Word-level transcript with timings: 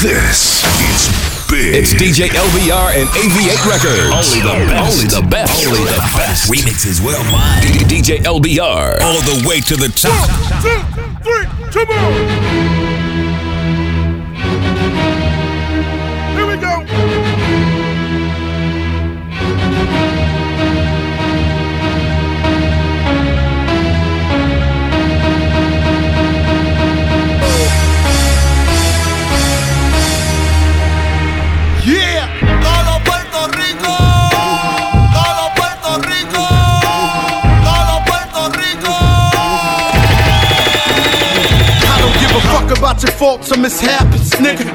This 0.00 0.62
is 0.62 1.10
big. 1.50 1.74
It's 1.74 1.92
DJ 1.92 2.28
LBR 2.28 2.94
and 3.00 3.08
AV8 3.08 3.66
Records. 3.66 4.14
Only 4.14 4.40
the 4.46 4.54
best. 4.70 4.94
Only 4.94 5.08
the 5.08 5.22
best. 5.28 5.66
Only 5.66 5.80
the 5.80 5.98
best. 6.14 6.48
Remixes 6.48 7.00
well 7.04 7.24
mine. 7.32 7.62
DJ 7.88 8.18
LBR. 8.18 9.00
All 9.02 9.20
the 9.22 9.42
way 9.48 9.58
to 9.58 9.74
the 9.74 9.88
top. 9.88 10.30
two, 10.62 10.78
three, 11.24 11.46
come 11.72 11.90
on! 11.90 12.12
Here 16.36 16.46
we 16.46 16.56
go. 16.58 16.86
About 42.98 43.02
your 43.02 43.18
faults 43.18 43.52
or 43.52 43.60
mishaps, 43.60 44.34
nigga. 44.42 44.66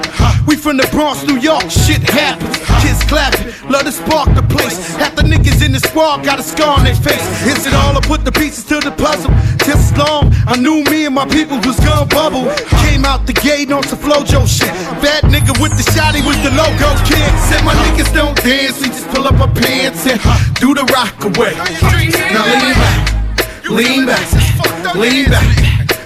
We 0.47 0.55
from 0.55 0.77
the 0.77 0.87
Bronx, 0.91 1.23
New 1.27 1.37
York, 1.37 1.69
shit 1.69 2.01
happens. 2.03 2.55
Kids 2.81 3.03
clapping, 3.03 3.51
love 3.69 3.83
to 3.83 3.91
spark 3.91 4.33
the 4.35 4.43
place. 4.43 4.95
Half 4.95 5.15
the 5.15 5.23
niggas 5.23 5.65
in 5.65 5.71
the 5.73 5.79
squad 5.79 6.23
got 6.23 6.39
a 6.39 6.43
scar 6.43 6.79
on 6.79 6.85
their 6.85 6.95
face. 6.95 7.23
Is 7.45 7.65
it 7.67 7.73
all 7.73 7.97
I 7.97 8.01
put 8.01 8.23
the 8.23 8.31
pieces 8.31 8.63
to 8.65 8.79
the 8.79 8.91
puzzle? 8.91 9.31
Just 9.65 9.97
long, 9.97 10.31
I 10.47 10.55
knew 10.55 10.83
me 10.85 11.05
and 11.05 11.15
my 11.15 11.27
people 11.27 11.57
was 11.67 11.79
gonna 11.79 12.05
bubble. 12.05 12.47
Came 12.87 13.03
out 13.03 13.27
the 13.27 13.33
gate 13.33 13.71
on 13.71 13.83
some 13.83 13.99
Flojo 13.99 14.47
shit. 14.47 14.71
Bad 15.03 15.23
nigga 15.27 15.59
with 15.61 15.75
the 15.75 15.83
shotty 15.91 16.23
was 16.23 16.37
the 16.43 16.51
logo 16.55 16.89
kid. 17.03 17.27
Said 17.49 17.63
my 17.65 17.75
niggas 17.83 18.13
don't 18.13 18.37
dance, 18.43 18.79
we 18.79 18.87
just 18.87 19.07
pull 19.09 19.27
up 19.27 19.39
our 19.39 19.51
pants 19.51 20.07
and 20.07 20.19
do 20.59 20.73
the 20.73 20.85
rock 20.95 21.17
away. 21.25 21.55
Now 22.31 22.47
lean 22.55 22.75
back, 22.79 23.69
lean 23.69 24.05
back, 24.05 24.95
lean 24.95 25.25
back. 25.29 25.62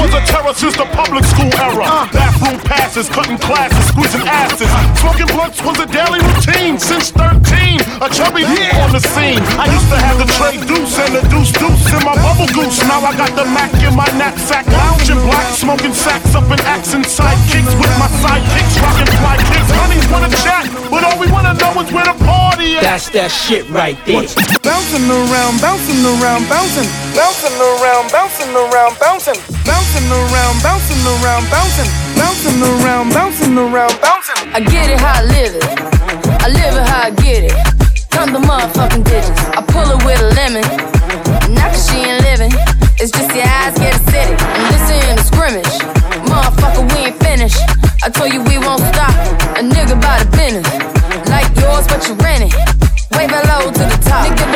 was 0.00 0.12
a 0.14 0.22
terror 0.26 0.54
since 0.54 0.76
the 0.76 0.86
public 0.92 1.24
school 1.24 1.50
era. 1.58 2.08
Bathroom 2.12 2.58
passes, 2.60 3.08
cutting 3.08 3.38
classes, 3.38 3.84
squeezing 3.90 4.26
asses. 4.26 4.68
Smoking 5.00 5.30
blunts 5.32 5.62
was 5.62 5.78
a 5.80 5.86
daily 5.86 6.20
routine 6.20 6.78
since 6.78 7.10
13. 7.10 7.80
A 8.04 8.08
chubby 8.12 8.44
on 8.82 8.92
the 8.92 9.00
scene. 9.00 9.40
I 9.56 9.66
used 9.72 9.88
to 9.88 9.98
have 9.98 10.16
the 10.20 10.28
tray 10.36 10.60
deuce 10.68 10.96
and 11.00 11.16
the 11.16 11.22
deuce 11.32 11.52
deuce 11.52 11.86
in 11.92 12.02
my 12.04 12.16
bubble 12.20 12.48
goose. 12.52 12.78
Now 12.84 13.00
I 13.00 13.16
got 13.16 13.32
the 13.32 13.44
Mac 13.48 13.72
in 13.80 13.94
my 13.96 14.08
knapsack, 14.20 14.66
lounging 14.68 15.20
black, 15.24 15.48
smoking 15.56 15.94
sacks 15.94 16.34
up 16.34 16.44
in 16.52 16.60
accent 16.68 17.06
sidekicks 17.06 17.72
with 17.80 17.92
my 17.96 18.08
sidekicks, 18.20 18.74
rocking 18.84 19.12
fly 19.16 19.36
kids. 19.48 19.70
Honeys 19.72 20.06
wanna 20.12 20.30
chat, 20.44 20.68
but 20.90 21.04
all 21.04 21.18
we 21.18 21.26
wanna 21.32 21.54
know 21.54 21.72
is 21.80 21.90
where 21.92 22.04
the 22.04 22.16
party 22.24 22.76
at. 22.76 22.82
That's 22.82 23.08
that 23.10 23.30
shit 23.30 23.68
right 23.70 23.96
there. 24.04 24.28
Bouncing 24.60 25.08
around, 25.08 25.60
bouncing 25.60 26.00
around, 26.04 26.48
bouncing, 26.48 26.88
bouncing 27.16 27.56
around, 27.56 28.12
bouncing 28.12 28.52
around, 28.52 28.92
bouncing, 29.00 29.38
bouncing 29.66 30.06
around, 30.06 30.62
bouncing 30.62 31.02
around, 31.02 31.50
bouncing, 31.50 31.90
bouncing 32.14 32.58
around, 32.62 33.10
bouncing 33.12 33.58
around, 33.58 33.92
bouncing. 34.00 34.38
I 34.54 34.60
get 34.62 34.88
it 34.88 35.00
how 35.02 35.18
I 35.18 35.24
live 35.26 35.52
it. 35.58 35.66
I 36.38 36.48
live 36.48 36.74
it 36.78 36.86
how 36.86 37.02
I 37.06 37.10
get 37.10 37.50
it. 37.50 37.54
Count 38.14 38.30
the 38.32 38.38
motherfucking 38.38 39.04
digits. 39.04 39.42
I 39.58 39.60
pull 39.66 39.90
it 39.90 40.00
with 40.06 40.22
a 40.22 40.30
lemon. 40.38 40.62
Not 41.52 41.74
cause 41.74 41.90
she 41.90 41.98
ain't 41.98 42.22
living. 42.22 42.54
It's 43.02 43.10
just 43.10 43.34
your 43.34 43.44
eyes 43.44 43.74
get 43.76 43.98
acidic. 43.98 44.38
And 44.38 44.64
this 44.70 44.86
ain't 44.86 45.18
a 45.18 45.24
scrimmage. 45.26 45.74
Motherfucker, 46.30 46.86
we 46.94 47.10
ain't 47.10 47.18
finished. 47.18 47.60
I 48.06 48.08
told 48.08 48.32
you 48.32 48.42
we 48.46 48.58
won't 48.58 48.80
stop. 48.94 49.12
A 49.58 49.62
nigga 49.66 49.98
by 49.98 50.22
the 50.22 50.30
business. 50.38 50.66
Like 51.26 51.50
yours, 51.58 51.90
but 51.90 52.06
you 52.06 52.14
rent 52.22 52.46
it. 52.46 52.54
Wave 53.18 53.34
hello 53.34 53.72
to 53.72 53.82
the 53.82 53.98
top. 54.06 54.55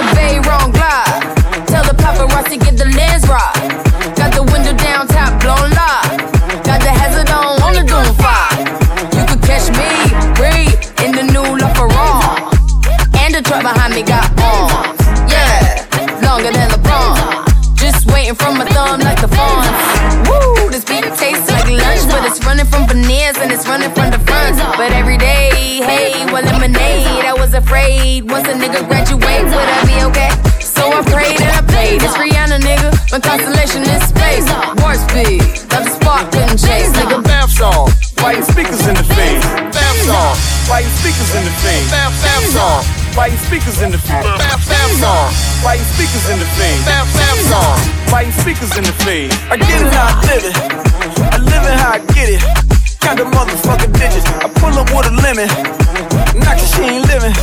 Hey, 26.40 26.52
lemonade. 26.52 27.24
I 27.24 27.34
was 27.34 27.54
afraid 27.54 28.30
once 28.30 28.48
a 28.48 28.54
nigga 28.54 28.86
graduate, 28.86 29.44
would 29.44 29.68
I 29.68 29.80
be 29.84 29.96
okay? 30.08 30.32
So 30.60 30.88
I 30.88 31.02
prayed 31.02 31.40
and 31.40 31.50
I 31.52 31.62
played. 31.66 32.02
It's 32.02 32.16
Rihanna, 32.16 32.60
nigga. 32.60 32.90
My 33.12 33.20
constellation 33.20 33.82
is 33.82 34.02
space. 34.08 34.46
Warp 34.80 34.96
speed, 34.96 35.44
love 35.72 35.84
the 35.84 35.92
spark, 35.92 36.32
couldn't 36.32 36.58
chase, 36.58 36.92
nigga. 36.96 37.22
Bath 37.24 37.50
song, 37.50 37.90
white 38.22 38.44
speakers 38.44 38.86
in 38.86 38.94
the 38.96 39.04
face. 39.16 39.44
Bath 39.74 39.98
song, 40.06 40.34
white 40.68 40.88
speakers 41.00 41.30
in 41.36 41.44
the 41.44 41.54
face. 41.60 41.90
Bath 41.90 42.16
song, 42.52 42.84
white 43.16 43.36
speakers 43.44 43.80
in 43.82 43.90
the 43.92 43.98
face. 43.98 44.38
Bath 44.38 44.62
song, 45.00 45.28
white 45.64 45.84
speakers 45.92 46.26
in 46.30 46.38
the 46.38 46.48
face. 46.56 46.84
Bath 46.84 47.10
song, 47.48 47.76
white 48.12 48.32
speakers 48.32 48.72
in 48.76 48.84
the 48.84 48.96
face. 49.04 49.32
I 49.50 49.56
get 49.56 49.80
it 49.82 49.92
how 49.92 50.08
I 50.08 50.24
live 50.28 50.44
it. 50.44 50.56
I 51.20 51.38
live 51.38 51.64
it 51.68 51.76
how 51.76 51.96
I 51.96 52.00
get 52.14 52.28
it. 52.28 52.42
Count 53.00 53.18
the 53.18 53.24
motherfucking 53.24 53.92
digits. 53.98 54.26
I 54.44 54.48
pull 54.60 54.76
up 54.78 54.88
with 54.92 55.08
a 55.08 55.14
lemon. 55.24 55.89
Not 56.38 56.58
cause 56.58 56.70
she 56.74 56.82
ain't 56.82 57.06
living. 57.06 57.34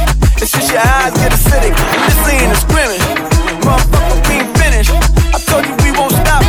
Your 0.67 0.83
eyes 0.83 1.13
get 1.15 1.31
acidic. 1.31 1.73
This 1.73 2.19
ain't 2.27 2.51
a. 2.51 2.67
Motherfucker, 3.65 4.15
we 4.27 4.35
ain't 4.39 4.51
finished. 4.57 4.91
I 5.33 5.39
told 5.43 5.65
you 5.65 5.75
we 5.83 5.91
won't 5.91 6.13
stop. 6.13 6.43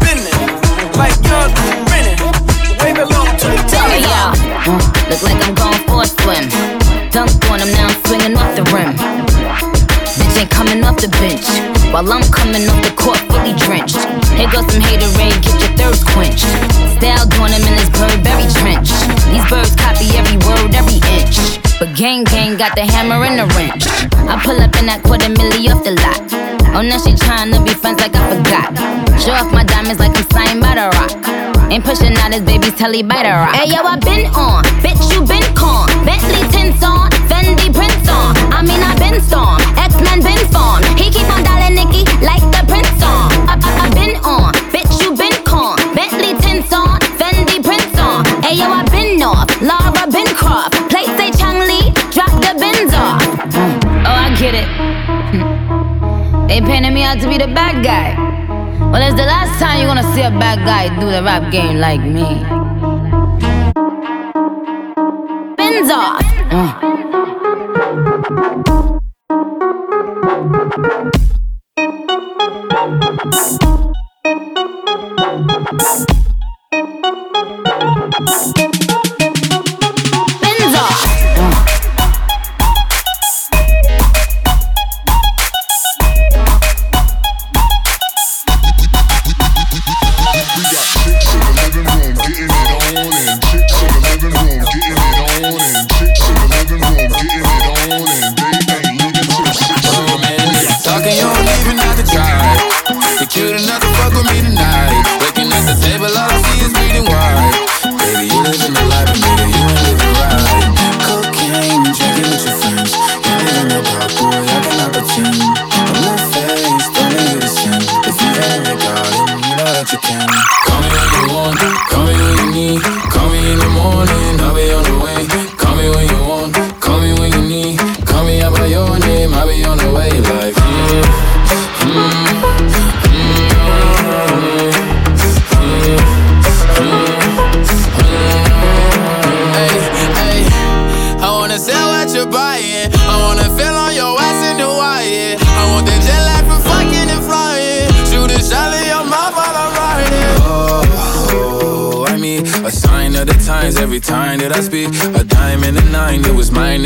Business. 0.00 0.36
Like 0.96 1.16
young. 1.24 1.50
Wave 2.82 2.98
it 2.98 3.08
low 3.08 3.24
to 3.24 3.46
the 3.48 3.62
top. 3.70 3.88
Hey 3.88 4.04
look 5.08 5.22
like 5.22 5.40
I'm 5.46 5.54
going 5.54 5.80
for 5.88 6.02
a 6.02 6.06
swim. 6.06 6.44
Dunk 7.08 7.30
on 7.48 7.60
him 7.60 7.70
now, 7.72 7.88
I'm 7.88 7.96
swinging 8.04 8.36
off 8.36 8.52
the 8.58 8.64
rim. 8.74 8.92
Bitch 10.18 10.36
ain't 10.40 10.50
coming 10.50 10.84
off 10.84 11.00
the 11.00 11.08
bench. 11.22 11.46
While 11.94 12.10
I'm 12.10 12.26
coming 12.34 12.68
off 12.68 12.82
the 12.82 12.92
court, 12.98 13.22
fully 13.30 13.54
drenched. 13.54 14.02
Here 14.34 14.50
goes 14.50 14.66
some 14.66 14.82
haterade, 14.82 15.40
get 15.40 15.56
your 15.62 15.72
thirst 15.78 16.04
quenched. 16.10 16.50
Style 16.98 17.24
doing 17.30 17.54
him 17.54 17.64
in 17.70 17.74
his 17.78 17.88
Burberry 17.94 18.50
trench. 18.60 18.90
These 19.30 19.46
birds 19.48 19.63
But 21.84 21.96
gang 21.96 22.24
gang 22.24 22.56
got 22.56 22.74
the 22.74 22.80
hammer 22.80 23.20
and 23.28 23.36
the 23.36 23.44
wrench. 23.52 23.84
I 24.24 24.40
pull 24.40 24.56
up 24.56 24.72
in 24.80 24.88
that 24.88 25.04
quarter 25.04 25.28
milli 25.28 25.68
off 25.68 25.84
the 25.84 25.92
lot. 25.92 26.16
Oh, 26.72 26.80
now 26.80 26.96
she 26.96 27.12
tryna 27.12 27.60
be 27.60 27.76
friends 27.76 28.00
like 28.00 28.16
I 28.16 28.24
forgot. 28.24 28.72
Show 29.20 29.36
off 29.36 29.52
my 29.52 29.68
diamonds 29.68 30.00
like 30.00 30.16
I'm 30.16 30.24
signed 30.32 30.64
by 30.64 30.80
the 30.80 30.88
rock. 30.96 31.12
Ain't 31.68 31.84
pushing 31.84 32.16
out 32.24 32.32
his 32.32 32.40
baby's 32.40 32.72
telly 32.72 33.04
by 33.04 33.20
the 33.20 33.36
rock. 33.36 33.52
Hey 33.52 33.68
yo, 33.68 33.84
I 33.84 34.00
been 34.00 34.32
on, 34.32 34.64
bitch 34.80 34.96
you 35.12 35.28
been 35.28 35.44
con. 35.52 35.84
Bentley 36.08 36.40
tints 36.48 36.80
on, 36.80 37.12
Fendi 37.28 37.68
prints 37.68 38.08
on. 38.08 38.32
I 38.48 38.64
mean 38.64 38.80
I 38.80 38.96
been 38.96 39.20
storm, 39.20 39.60
X 39.76 39.92
Men 40.00 40.24
been 40.24 40.40
spawn. 40.48 40.80
He 40.96 41.12
keep 41.12 41.28
on 41.28 41.44
dialing 41.44 41.76
Nicki 41.76 42.08
like 42.24 42.40
the 42.48 42.64
prince 42.64 42.96
on. 43.04 43.28
I, 43.44 43.60
I, 43.60 43.68
I 43.84 43.86
been 43.92 44.16
on, 44.24 44.56
bitch 44.72 44.88
you 45.04 45.12
been 45.12 45.36
con. 45.44 45.76
Bentley 45.92 46.32
tints 46.40 46.72
on, 46.72 46.96
Fendi 47.20 47.60
prints 47.60 47.92
on. 48.00 48.24
Hey 48.40 48.56
yo, 48.56 48.72
I 48.72 48.88
They 56.54 56.60
painted 56.60 56.92
me 56.92 57.02
out 57.02 57.18
to 57.18 57.28
be 57.28 57.36
the 57.36 57.48
bad 57.48 57.82
guy. 57.82 58.14
Well, 58.78 59.02
it's 59.02 59.16
the 59.16 59.26
last 59.26 59.58
time 59.58 59.80
you're 59.80 59.88
gonna 59.88 60.04
see 60.14 60.22
a 60.22 60.30
bad 60.30 60.64
guy 60.64 60.88
do 61.00 61.10
the 61.10 61.20
rap 61.20 61.50
game 61.50 61.78
like 61.78 62.00
me. 62.00 62.44
Bins 65.56 65.90
off. 65.90 66.22
Uh. 66.52 66.94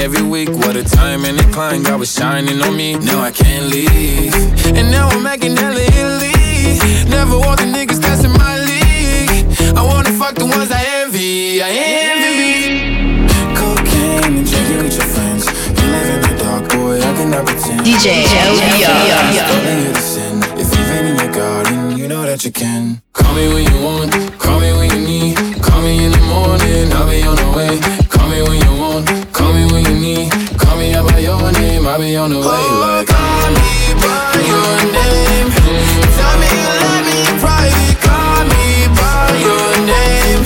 Every 0.08 0.26
week. 0.26 0.48
What 0.48 0.74
a 0.74 0.84
time 0.84 1.26
and 1.26 1.38
a 1.38 1.46
climb, 1.52 1.82
God 1.82 2.00
was 2.00 2.10
shining 2.14 2.62
on 2.62 2.74
me. 2.74 2.96
Now 2.96 3.20
I 3.20 3.30
can't 3.30 3.66
leave. 3.66 4.34
And 4.78 4.90
now 4.90 5.08
I'm 5.08 5.22
making 5.22 5.54
hella 5.54 5.84
Italy. 6.00 6.32
Never 7.10 7.36
want 7.38 7.60
the 7.60 7.68
niggas 7.76 8.00
that's 8.00 8.24
in 8.24 8.32
my 8.32 8.56
league. 8.70 9.44
I 9.76 9.82
wanna 9.90 10.12
fuck 10.20 10.34
the 10.34 10.46
ones 10.46 10.70
I 10.70 10.82
envy. 11.00 11.60
I 11.62 11.70
envy. 12.08 13.28
Cocaine 13.60 14.32
and 14.38 14.46
drinking 14.50 14.82
with 14.84 14.96
your 14.98 15.08
friends. 15.14 15.44
You 15.78 15.86
live 15.94 16.08
in 16.14 16.20
the 16.24 16.34
dark, 16.42 16.64
boy, 16.70 16.96
I 17.08 17.12
cannot 17.18 17.44
pretend. 17.44 17.80
DJ 17.86 18.06
LBR. 18.48 19.28
Starting 19.44 19.92
to 19.92 20.00
sin. 20.00 20.36
If 20.62 20.68
you've 20.74 20.90
in 20.98 21.16
your 21.20 21.32
garden, 21.32 21.98
you 21.98 22.08
know 22.08 22.22
that 22.22 22.44
you 22.46 22.52
can. 22.52 23.02
On 32.28 32.34
the 32.34 32.40
way. 32.44 32.64
Like, 32.84 33.08
oh, 33.08 33.16
call 33.16 33.48
me 33.56 33.72
by 34.04 34.36
your 34.44 34.76
name. 34.92 35.48
Tell 35.48 36.36
me 36.36 36.48
you 36.52 36.72
love 36.76 37.04
me 37.08 37.16
in 37.24 37.36
private. 37.40 37.96
Call 38.04 38.44
me 38.52 38.84
by 38.92 39.32
your 39.40 39.68
name. 39.88 40.40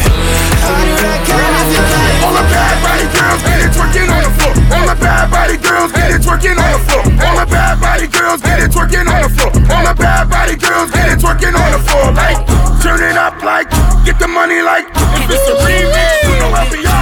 How 0.62 0.78
do 0.78 0.94
I 0.94 1.18
care 1.26 1.42
if 1.42 1.68
you 1.74 1.82
like 1.82 2.22
All 2.22 2.34
the 2.38 2.46
bad 2.46 2.76
body 2.86 3.06
girls 3.10 3.42
get 3.42 3.58
it 3.66 3.72
twerking 3.74 4.10
on 4.14 4.22
the 4.22 4.32
floor. 4.38 4.54
All 4.70 4.86
the 4.86 4.96
bad 5.02 5.26
body 5.30 5.56
girls 5.58 5.90
get 5.90 6.10
it 6.14 6.22
twerking 6.22 6.58
on 6.58 6.70
the 6.70 6.82
floor. 6.86 7.02
All 7.18 7.36
the 7.42 7.46
bad 7.50 7.74
body 7.82 8.06
girls 8.06 8.40
get 8.42 8.58
it 8.62 8.70
twerking 8.70 9.08
on 9.10 9.20
the 9.26 9.30
floor. 9.34 9.52
All 9.74 9.82
the 9.82 9.94
bad 9.98 10.30
body 10.30 10.54
girls 10.54 10.90
get 10.94 11.10
it 11.10 11.18
twerking 11.18 11.56
on 11.58 11.70
the 11.74 11.82
floor. 11.82 12.14
Like, 12.14 12.38
turn 12.78 13.02
it 13.02 13.18
up 13.18 13.42
like, 13.42 13.66
get 14.06 14.22
the 14.22 14.28
money 14.28 14.62
like, 14.62 14.86
if 15.18 15.34
it's 15.34 15.46
a 15.50 15.54
remix, 15.66 16.30
you 16.30 16.34
know 16.38 16.50
LBR 16.54 16.70
made 16.70 16.86
it. 16.86 17.01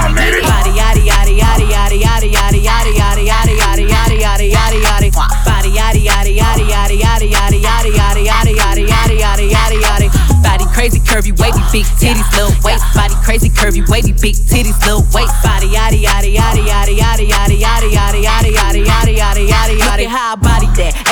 Curvy 11.11 11.37
wavy 11.43 11.59
big 11.73 11.85
titties 11.99 12.31
little 12.31 12.55
waist 12.63 12.85
Body 12.95 13.13
crazy 13.25 13.49
curvy 13.49 13.83
wavy 13.89 14.13
big 14.13 14.35
titties 14.47 14.79
little 14.87 15.03
waist 15.11 15.35
Body 15.43 15.67
yaddy 15.67 16.03
yaddy 16.07 16.35
yaddy 16.35 16.50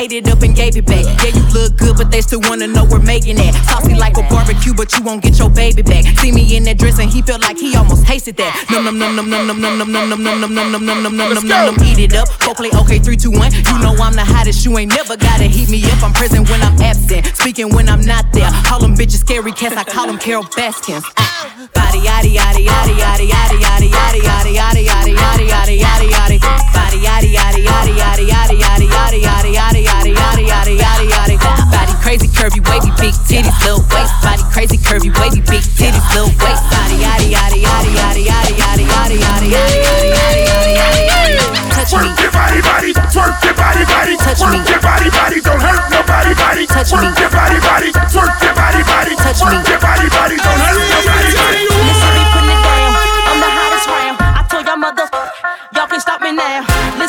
ate 0.09 0.25
it 0.25 0.29
up 0.29 0.41
and 0.41 0.55
gave 0.55 0.75
it 0.75 0.85
back 0.85 1.05
Yeah 1.23 1.33
you 1.37 1.43
look 1.53 1.77
good 1.77 1.97
but 1.97 2.11
they 2.11 2.21
still 2.21 2.41
wanna 2.41 2.67
know 2.67 2.85
we're 2.85 2.99
making 2.99 3.35
that 3.37 3.53
Saucy 3.65 3.95
like 3.95 4.17
a 4.17 4.23
barbecue 4.23 4.73
but 4.73 4.91
you 4.97 5.03
won't 5.03 5.21
get 5.21 5.37
your 5.37 5.49
baby 5.49 5.81
back 5.81 6.05
See 6.19 6.31
me 6.31 6.55
in 6.55 6.63
that 6.63 6.77
dress 6.77 6.99
and 6.99 7.09
he 7.09 7.21
felt 7.21 7.41
like 7.41 7.57
he 7.57 7.75
almost 7.75 8.05
tasted 8.05 8.35
that 8.37 8.53
Num 8.71 8.85
num 8.85 8.97
num 8.97 9.15
num 9.15 9.29
num 9.29 9.45
num 9.45 9.61
num 9.61 9.77
num 9.77 9.91
num 9.91 10.07
num 10.09 10.23
num 10.23 10.53
num 10.53 10.71
num 10.71 10.85
num 10.85 11.03
num 11.03 11.17
num 11.17 11.33
num 11.33 11.47
num 11.47 11.75
eat 11.85 11.99
it 11.99 12.13
up 12.15 12.27
play 12.59 12.69
okay 12.75 12.99
three 12.99 13.15
two 13.15 13.31
one 13.31 13.51
you 13.55 13.77
know 13.79 13.95
I'm 14.03 14.13
the 14.13 14.25
hottest 14.25 14.65
you 14.65 14.77
ain't 14.77 14.91
never 14.91 15.15
gotta 15.15 15.45
heat 15.45 15.69
me 15.69 15.79
up 15.95 16.03
I'm 16.03 16.11
present 16.11 16.49
when 16.49 16.61
I'm 16.61 16.75
absent 16.81 17.25
speaking 17.39 17.71
when 17.73 17.87
I'm 17.87 18.03
not 18.03 18.25
there 18.33 18.51
call 18.67 18.79
them 18.83 18.95
bitches 18.95 19.23
scary 19.23 19.53
cats 19.53 19.77
I 19.77 19.85
call 19.85 20.07
them 20.07 20.17
Carol 20.19 20.43
Baskins 20.57 21.05
Ah. 21.15 21.69
body 21.73 21.99
yaddy 22.03 22.35
yaddy 22.35 22.67
yaddy 22.67 22.99
yaddy 22.99 23.27
yaddy 23.31 23.57
yaddy 23.63 23.89
yaddy 23.95 24.51
yaddy 24.51 24.51
yaddy 24.59 24.83
yaddy 24.83 25.13
yaddy 25.15 25.79
yaddy 25.79 25.79
yaddy 25.79 26.09
yaddy 26.11 26.39
body 26.75 26.99
yaddy 26.99 27.31
yaddy 27.37 27.63
yaddy 27.63 27.93
yaddy 27.95 28.25
yaddy 28.27 28.59
yaddy 28.59 28.78
yaddy 29.17 29.53
yaddy 29.57 29.81
yaddy 29.85 30.13
yaddy 30.13 30.45
yaddy 30.45 30.77
yaddy 30.77 31.09
yaddy 31.09 31.37
yaddy 31.41 31.71
body 31.73 31.93
crazy 32.05 32.27
curvy 32.29 32.61
wavy 32.69 32.91
big 33.01 33.13
titties 33.25 33.57
little 33.65 33.81
waist 33.89 34.13
body 34.21 34.43
crazy 34.53 34.77
curvy 34.77 35.09
wavy 35.17 35.41
big 35.49 35.65
titties 35.73 36.05
little 36.13 36.29
waist 36.45 36.61
body 36.69 37.01
yaddy 37.01 37.33
yaddy 37.33 37.65
yaddy 37.65 37.89
yaddy 37.97 38.21
yaddy 38.29 38.53
yaddy 38.53 38.85
yaddy 38.85 39.17
yaddy 39.17 39.49
yaddy 39.49 39.81
yaddy 39.81 40.13
yaddy 40.13 40.73
yaddy 40.77 41.09
yaddy 41.09 41.69
touch 41.73 41.93
me 41.97 42.05
Twerk 42.05 42.21
your 42.21 42.31
body, 42.31 42.61
body, 42.61 42.93
twerk 42.93 43.43
your 43.43 43.53
body, 43.57 43.83
body, 43.89 44.13
Touch 44.17 44.41
me. 44.45 44.57
your 44.69 44.79
body, 44.79 45.09
body, 45.09 45.41
don't 45.41 45.57
hurt 45.61 45.89
nobody, 45.89 46.33
body, 46.37 46.65
Touch 46.67 46.91
me. 46.93 47.09
your 47.17 47.31
body, 47.33 47.57
body, 47.65 47.89
twerk 48.13 48.33
your 48.45 48.53
body, 48.53 48.81
body, 48.85 49.13
Touch 49.17 49.41
me. 49.41 49.57
your 49.57 49.79
body, 49.81 50.07
body, 50.13 50.35
don't 50.37 50.59
hurt 50.61 50.77
nobody, 50.85 51.33
body. 51.33 51.88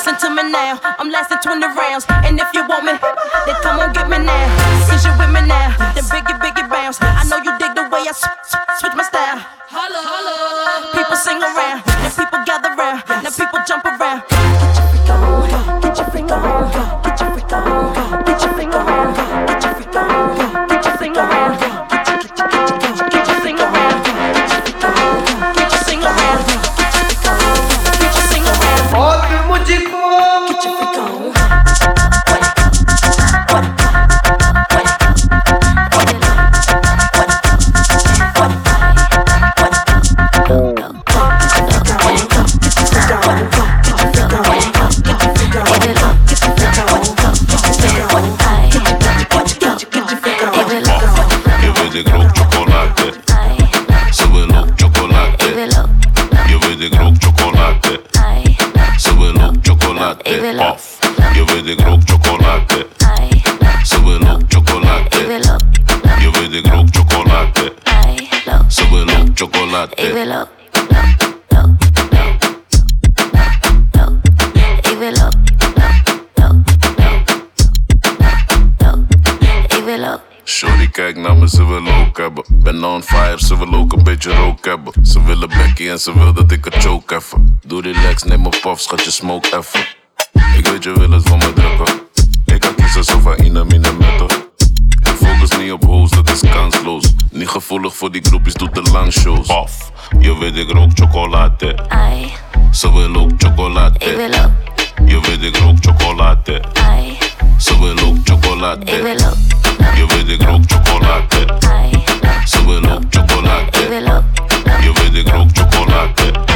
Listen 0.00 0.17
to 0.17 0.31
me 0.32 0.49
now. 0.49 0.81
I'm 0.97 1.11
lasting 1.12 1.44
20 1.44 1.61
rounds. 1.76 2.06
And 2.25 2.41
if 2.41 2.49
you 2.55 2.64
want 2.67 2.88
me, 2.88 2.93
then 3.44 3.56
come 3.61 3.81
on 3.85 3.93
get 3.93 4.08
me 4.08 4.17
now. 4.17 4.49
Since 4.88 5.05
you're 5.05 5.12
with 5.20 5.29
me 5.29 5.44
now, 5.44 5.76
then 5.93 6.05
biggie, 6.08 6.41
biggie 6.41 6.64
bounce. 6.73 6.97
I 7.02 7.20
know 7.29 7.37
you 7.37 7.52
dig 7.61 7.76
the 7.76 7.85
way 7.93 8.08
I 8.08 8.12
sw- 8.17 8.32
sw- 8.49 8.64
switch 8.81 8.97
my 8.97 9.05
style. 9.05 9.44
Holla, 9.69 10.00
holla. 10.00 10.97
People 10.97 11.17
sing 11.20 11.37
around, 11.37 11.85
then 11.85 12.12
people 12.17 12.41
gather 12.49 12.73
round, 12.81 13.05
now 13.23 13.29
people 13.29 13.61
jump 13.69 13.85
around. 13.85 14.00
Ook 60.10 60.26
chocolade. 60.26 60.72
Of. 60.72 60.98
Je 61.34 61.44
wil 61.44 61.67
ik 61.67 61.81
rook 61.81 62.00
chocolade. 62.05 62.86
Ze 63.84 64.05
wil 64.05 64.29
ook 64.29 64.40
chocolade. 64.48 65.17
Je 66.20 66.31
wil 66.32 66.52
ik 66.52 66.67
rook 66.67 66.88
chocolade. 66.90 67.72
Ze 68.69 68.88
wil 68.90 69.08
ook 69.08 69.29
chocolade. 69.34 70.29
Shorty 80.44 80.90
kijk 80.90 81.17
naar 81.17 81.36
me, 81.36 81.48
ze 81.48 81.67
wil 81.67 81.88
ook 81.88 82.19
hebben. 82.19 82.44
Ben 82.48 82.84
on 82.84 83.02
fire, 83.02 83.38
ze 83.38 83.58
wil 83.58 83.74
ook 83.74 83.93
een 83.93 84.02
beetje 84.02 84.34
rook 84.34 84.64
hebben. 84.64 85.06
Ze 85.06 85.24
willen 85.24 85.48
bekkie 85.48 85.90
en 85.90 85.98
ze 85.98 86.14
wil 86.19 86.32
dat 86.32 86.52
ik 86.52 86.64
het 86.64 86.74
choke 86.74 87.14
even. 87.14 87.58
Doe 87.67 87.82
relax, 87.82 88.22
neem 88.22 88.44
een 88.44 88.60
puff, 88.60 88.81
schat 88.81 89.05
je 89.05 89.10
smoke 89.10 89.56
even. 89.56 90.00
Ik 90.32 90.67
weet 90.67 90.84
je 90.84 90.93
wil 90.93 91.10
het 91.10 91.29
van 91.29 91.39
me 91.39 91.53
drukken. 91.53 92.01
Ik 92.44 92.60
kan 92.60 92.75
kiezen 92.75 93.05
zo 93.05 93.19
van 93.19 93.37
in 93.37 93.53
meter. 93.53 94.49
Ik 95.01 95.17
focus 95.17 95.58
niet 95.58 95.72
op 95.72 95.84
hoes, 95.84 96.10
dat 96.10 96.31
is 96.31 96.41
kansloos. 96.41 97.13
Niet 97.31 97.49
gevoelig 97.49 97.96
voor 97.96 98.13
die 98.13 98.22
groepjes, 98.25 98.55
doe 98.55 98.70
te 98.70 98.82
lang 98.93 99.13
shows. 99.13 99.49
Of, 99.49 99.91
je 100.19 100.39
weet 100.39 100.56
ik 100.56 100.70
rook 100.70 100.91
chocolade. 100.94 101.79
Ze 102.70 102.93
wil 102.93 103.15
ook 103.15 103.31
chocolade. 103.39 103.99
Je 105.05 105.20
weet 105.20 105.43
ik 105.43 105.56
rook 105.56 105.77
chocolade. 105.81 106.63
Ze 107.58 107.79
wil 107.79 108.06
ook 108.06 108.17
chocolade. 108.25 108.87
Je 109.96 110.06
weet 110.06 110.29
ik 110.29 110.43
rook 110.43 110.63
chocolade. 110.67 111.58
Ze 112.44 112.65
wil 112.67 112.91
ook 112.91 113.03
chocolade. 113.10 113.79
Je 114.82 114.93
weet 114.94 115.15
ik 115.15 115.29
rook 115.32 115.49
chocolade. 115.53 116.50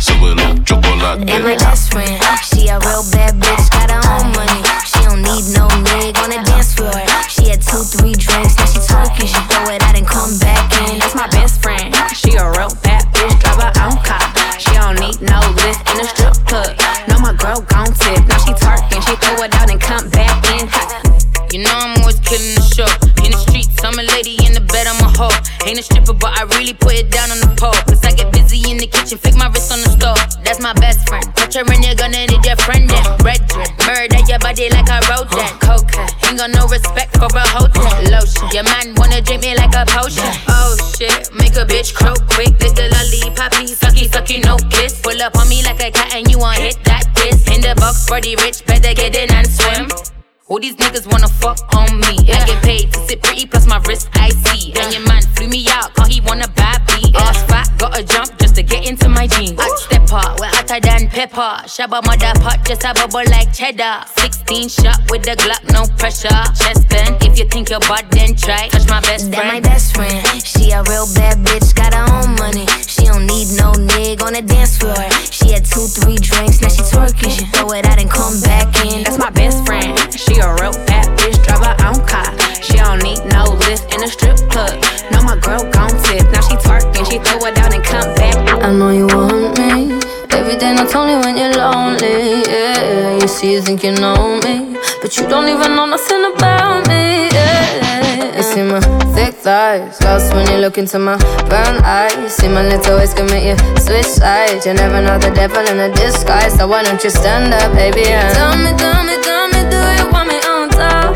Ze 0.00 0.18
wil 0.18 0.38
ook. 0.38 0.56
And 1.08 1.44
my 1.44 1.56
best 1.56 1.90
friend, 1.90 2.20
she 2.42 2.68
a 2.68 2.78
real 2.78 3.02
bad 3.10 3.34
bitch, 3.40 3.70
got 3.70 3.90
her 3.90 4.02
own 4.14 4.30
money. 4.32 4.62
She 4.84 5.00
don't 5.04 5.22
need 5.22 5.44
no 5.56 5.66
nigga 5.68 6.22
on 6.22 6.30
the 6.30 6.42
dance 6.44 6.74
floor. 6.74 6.92
She 7.28 7.48
had 7.48 7.62
two, 7.62 7.82
three 7.82 8.12
drinks, 8.12 8.56
now 8.58 8.66
she 8.66 8.80
talking. 8.86 9.26
She 9.26 9.40
throw 9.48 9.74
it 9.74 9.82
out 9.82 9.96
and 9.96 10.06
come 10.06 10.36
back 10.38 10.70
in. 10.82 10.98
That's 10.98 11.14
my 11.14 11.26
best 11.28 11.62
friend. 11.62 11.94
She 12.14 12.36
a 12.36 12.44
real 12.50 12.70
bad 12.82 13.04
bitch, 13.14 13.40
drive 13.40 13.62
her 13.62 13.72
own 13.82 13.96
car. 14.04 14.22
She 14.58 14.70
don't 14.74 15.00
need 15.00 15.20
no 15.22 15.40
lift 15.56 15.82
in 15.90 16.00
a 16.00 16.04
strip 16.04 16.34
club. 16.46 16.76
No, 17.08 17.18
my 17.18 17.32
girl 17.32 17.60
gon' 17.62 17.92
tip. 17.94 18.26
Now 18.28 18.38
she 18.38 18.52
twerking, 18.52 19.02
she 19.08 19.16
throw 19.16 19.42
it 19.42 19.54
out 19.54 19.70
and 19.70 19.80
come 19.80 20.08
back 20.10 20.36
in. 20.54 20.68
You 21.52 21.64
know 21.64 21.72
I'm 21.72 21.98
always 22.00 22.20
killing 22.20 22.54
the 22.54 22.62
show. 22.62 23.07
Pole. 25.18 25.34
Ain't 25.66 25.82
a 25.82 25.82
stripper, 25.82 26.14
but 26.14 26.30
I 26.38 26.46
really 26.54 26.72
put 26.72 26.94
it 26.94 27.10
down 27.10 27.34
on 27.34 27.42
the 27.42 27.50
pole. 27.58 27.74
Cause 27.90 27.98
I 28.06 28.14
get 28.14 28.30
busy 28.30 28.62
in 28.70 28.78
the 28.78 28.86
kitchen, 28.86 29.18
flick 29.18 29.34
my 29.34 29.50
wrist 29.50 29.74
on 29.74 29.82
the 29.82 29.90
stove. 29.90 30.22
That's 30.46 30.62
my 30.62 30.72
best 30.78 31.02
friend. 31.10 31.26
Touch 31.34 31.58
her 31.58 31.66
and 31.66 31.82
you're 31.82 31.98
gonna 31.98 32.30
need 32.30 32.46
your 32.46 32.56
friend 32.62 32.86
then. 32.86 33.02
Red 33.26 33.42
drink, 33.50 33.74
murder 33.82 34.22
your 34.30 34.38
body 34.38 34.70
like 34.70 34.86
a 34.86 35.02
rodent. 35.10 35.50
Cocaine, 35.58 36.06
ain't 36.30 36.38
got 36.38 36.54
no 36.54 36.70
respect 36.70 37.18
for 37.18 37.26
a 37.26 37.46
hotel. 37.50 37.90
Lotion, 38.14 38.46
your 38.54 38.62
man 38.62 38.94
wanna 38.94 39.18
drink 39.18 39.42
me 39.42 39.58
like 39.58 39.74
a 39.74 39.82
potion. 39.90 40.30
Oh 40.46 40.78
shit, 40.94 41.34
make 41.34 41.58
a 41.58 41.66
bitch 41.66 41.90
croak 41.98 42.22
quick. 42.30 42.54
Lick 42.62 42.78
the 42.78 42.86
lollipop, 42.94 43.50
sucky, 43.74 44.06
sucky, 44.06 44.38
no 44.46 44.54
kiss. 44.70 45.02
Pull 45.02 45.18
up 45.20 45.34
on 45.34 45.50
me 45.50 45.66
like 45.66 45.82
a 45.82 45.90
cat 45.90 46.14
and 46.14 46.30
you 46.30 46.38
want 46.38 46.62
hit 46.62 46.78
that 46.86 47.10
kiss. 47.18 47.42
In 47.50 47.60
the 47.60 47.74
box 47.74 48.06
the 48.06 48.38
rich, 48.46 48.62
better 48.66 48.94
get 48.94 49.18
in 49.18 49.30
and 49.34 49.46
swim. 49.50 50.17
All 50.48 50.58
these 50.58 50.76
niggas 50.76 51.06
wanna 51.12 51.28
fuck 51.28 51.58
on 51.76 52.00
me. 52.00 52.16
I 52.32 52.40
get 52.46 52.62
paid 52.62 52.90
to 52.94 52.98
sit 53.00 53.22
pretty, 53.22 53.44
plus 53.44 53.66
my 53.66 53.82
wrist 53.86 54.08
I 54.14 54.30
see. 54.30 54.72
And 54.80 54.90
your 54.94 55.06
man 55.06 55.20
flew 55.36 55.46
me 55.46 55.66
out, 55.68 55.92
cause 55.92 56.08
he 56.08 56.22
wanna 56.22 56.48
bad 56.56 56.80
beat. 56.86 57.14
Uh. 57.14 57.20
Ass 57.20 57.44
fat, 57.44 57.68
gotta 57.76 58.02
jump 58.02 58.38
just 58.38 58.54
to 58.54 58.62
get 58.62 58.88
into 58.88 59.10
my 59.10 59.26
jeans. 59.26 59.60
I 59.60 59.68
step 59.76 60.10
up, 60.10 60.40
we're 60.40 60.57
hotter 60.68 60.80
than 60.80 61.08
pepper. 61.08 61.64
Shabba 61.66 62.04
mother 62.04 62.32
pot, 62.40 62.64
just 62.64 62.84
a 62.84 62.92
bubble 62.94 63.24
like 63.30 63.52
cheddar. 63.52 64.04
16 64.16 64.68
shot 64.68 64.98
with 65.10 65.22
the 65.22 65.36
Glock, 65.36 65.62
no 65.72 65.84
pressure. 65.96 66.28
Chest 66.56 66.88
bend, 66.88 67.22
if 67.22 67.38
you 67.38 67.46
think 67.46 67.70
you're 67.70 67.80
bad, 67.80 68.10
then 68.10 68.34
try. 68.34 68.68
Touch 68.68 68.88
my 68.88 69.00
best 69.00 69.30
That 69.30 69.40
friend. 69.40 69.52
my 69.52 69.60
best 69.60 69.94
friend. 69.96 70.20
She 70.44 70.70
a 70.70 70.82
real 70.84 71.06
bad 71.14 71.38
bitch, 71.44 71.74
got 71.74 71.94
her 71.94 72.06
own 72.20 72.34
money. 72.36 72.66
She 72.86 73.04
don't 73.04 73.26
need 73.26 73.48
no 73.56 73.72
nigga 73.72 74.22
on 74.22 74.32
the 74.34 74.42
dance 74.42 74.76
floor. 74.78 74.96
She 75.30 75.52
had 75.52 75.64
two, 75.64 75.86
three 75.86 76.16
drinks, 76.16 76.60
now 76.60 76.68
she 76.68 76.82
twerking. 76.82 77.32
She 77.32 77.44
throw 77.56 77.72
it 77.72 77.86
out 77.86 77.98
and 77.98 78.10
come 78.10 78.40
back 78.42 78.68
in. 78.84 79.04
That's 79.04 79.18
my 79.18 79.30
best 79.30 79.64
friend. 79.66 79.96
She 80.12 80.38
a 80.40 80.48
real 80.60 80.76
bad 80.86 81.06
bitch, 81.18 81.38
drive 81.44 81.64
her 81.64 81.76
own 81.88 82.00
car. 82.06 82.28
She 82.62 82.76
don't 82.76 83.02
need 83.02 83.20
no 83.32 83.56
lift 83.68 83.92
in 83.94 84.02
a 84.02 84.08
strip 84.08 84.36
club. 84.50 84.76
No, 85.12 85.22
my 85.22 85.36
girl 85.40 85.64
gon' 85.72 85.94
tip. 86.04 86.24
Now 86.32 86.42
she 86.44 86.56
twerking, 86.60 87.04
she 87.08 87.18
throw 87.24 87.40
it 87.48 87.56
out 87.58 87.72
and 87.72 87.84
come 87.84 88.12
back. 88.16 88.36
I 88.62 88.72
know 88.72 88.90
you 88.90 89.06
want 89.06 89.27
only 90.98 91.14
when 91.22 91.36
you're 91.36 91.54
lonely. 91.54 92.42
Yeah, 92.50 93.20
you 93.20 93.28
see, 93.28 93.52
you 93.52 93.62
think 93.62 93.84
you 93.84 93.92
know 93.92 94.40
me. 94.42 94.76
But 95.00 95.16
you 95.16 95.28
don't 95.28 95.48
even 95.48 95.76
know 95.76 95.86
nothing 95.86 96.24
about 96.32 96.88
me. 96.88 97.30
Yeah, 97.30 98.36
you 98.36 98.42
see 98.42 98.62
my 98.62 98.80
thick 99.14 99.34
thighs. 99.34 100.00
Lost 100.02 100.34
when 100.34 100.50
you 100.50 100.58
look 100.58 100.76
into 100.76 100.98
my 100.98 101.16
brown 101.48 101.76
eyes. 101.84 102.34
See 102.34 102.48
my 102.48 102.66
little 102.66 102.96
ways 102.98 103.14
make 103.30 103.44
you 103.50 103.56
switch 103.78 104.10
sides. 104.20 104.66
You 104.66 104.74
never 104.74 105.00
know 105.00 105.18
the 105.18 105.30
devil 105.30 105.64
in 105.70 105.78
a 105.78 105.88
disguise. 105.94 106.54
So 106.58 106.66
why 106.66 106.82
don't 106.82 107.02
you 107.02 107.10
stand 107.10 107.54
up, 107.54 107.72
baby? 107.74 108.06
And 108.10 108.34
tell 108.34 108.56
me, 108.64 108.70
tell 108.82 109.02
me, 109.08 109.16
tell 109.22 109.46
me, 109.54 109.60
do 109.70 109.80
you 109.98 110.06
want 110.10 110.26
me 110.28 110.38
on 110.50 110.68
top? 110.70 111.14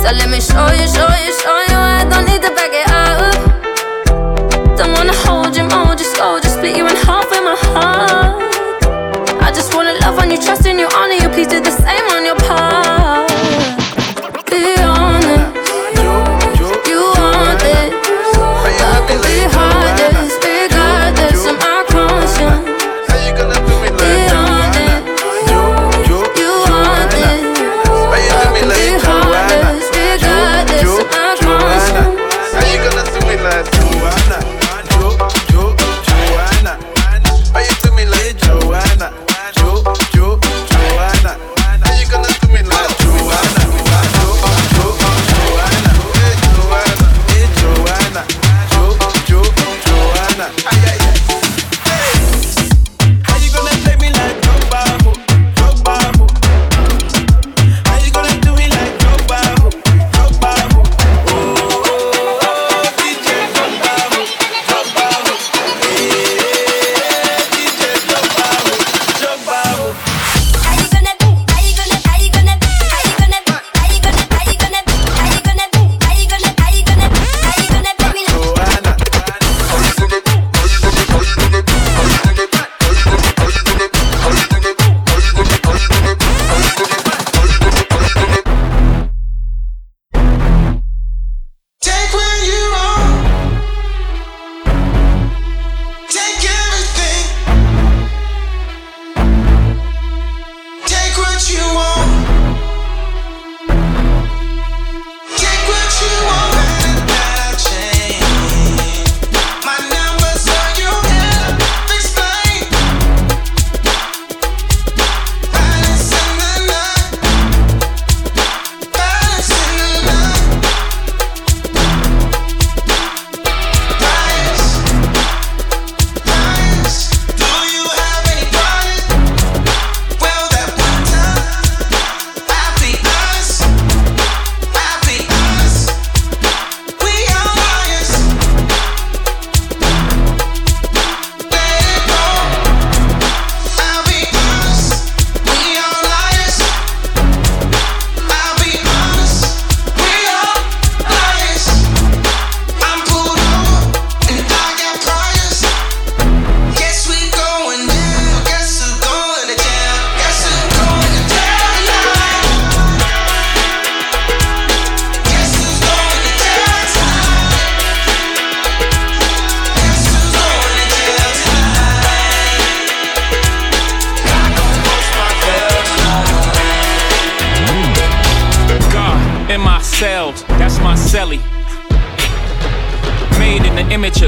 So 0.00 0.08
let 0.14 0.30
me 0.30 0.40
show 0.40 0.68
you, 0.78 0.86
show 0.86 1.10
you, 1.24 1.32
show 1.42 1.58
you. 1.70 1.78
I 1.98 2.06
don't 2.08 2.26
need 2.30 2.42
to 2.46 2.52
back 2.54 2.72
it 2.72 2.88
up. 3.02 3.58
Don't 4.78 4.92
wanna 4.92 5.16
hold 5.26 5.56
you, 5.56 5.64
mold 5.66 5.98
you 5.98 6.06
slow, 6.06 6.38
just 6.38 6.54
split 6.54 6.76
you 6.76 6.86
in 6.86 6.94
half 6.94 7.28
with 7.30 7.42
my 7.42 7.56
heart. 7.74 8.27
Wanna 9.78 9.94
love 10.00 10.18
on 10.18 10.28
you, 10.28 10.38
trust 10.38 10.66
in 10.66 10.76
you, 10.76 10.88
honor 10.96 11.14
you. 11.14 11.28
Please 11.28 11.46
do 11.46 11.60
the 11.60 11.70
same 11.70 11.87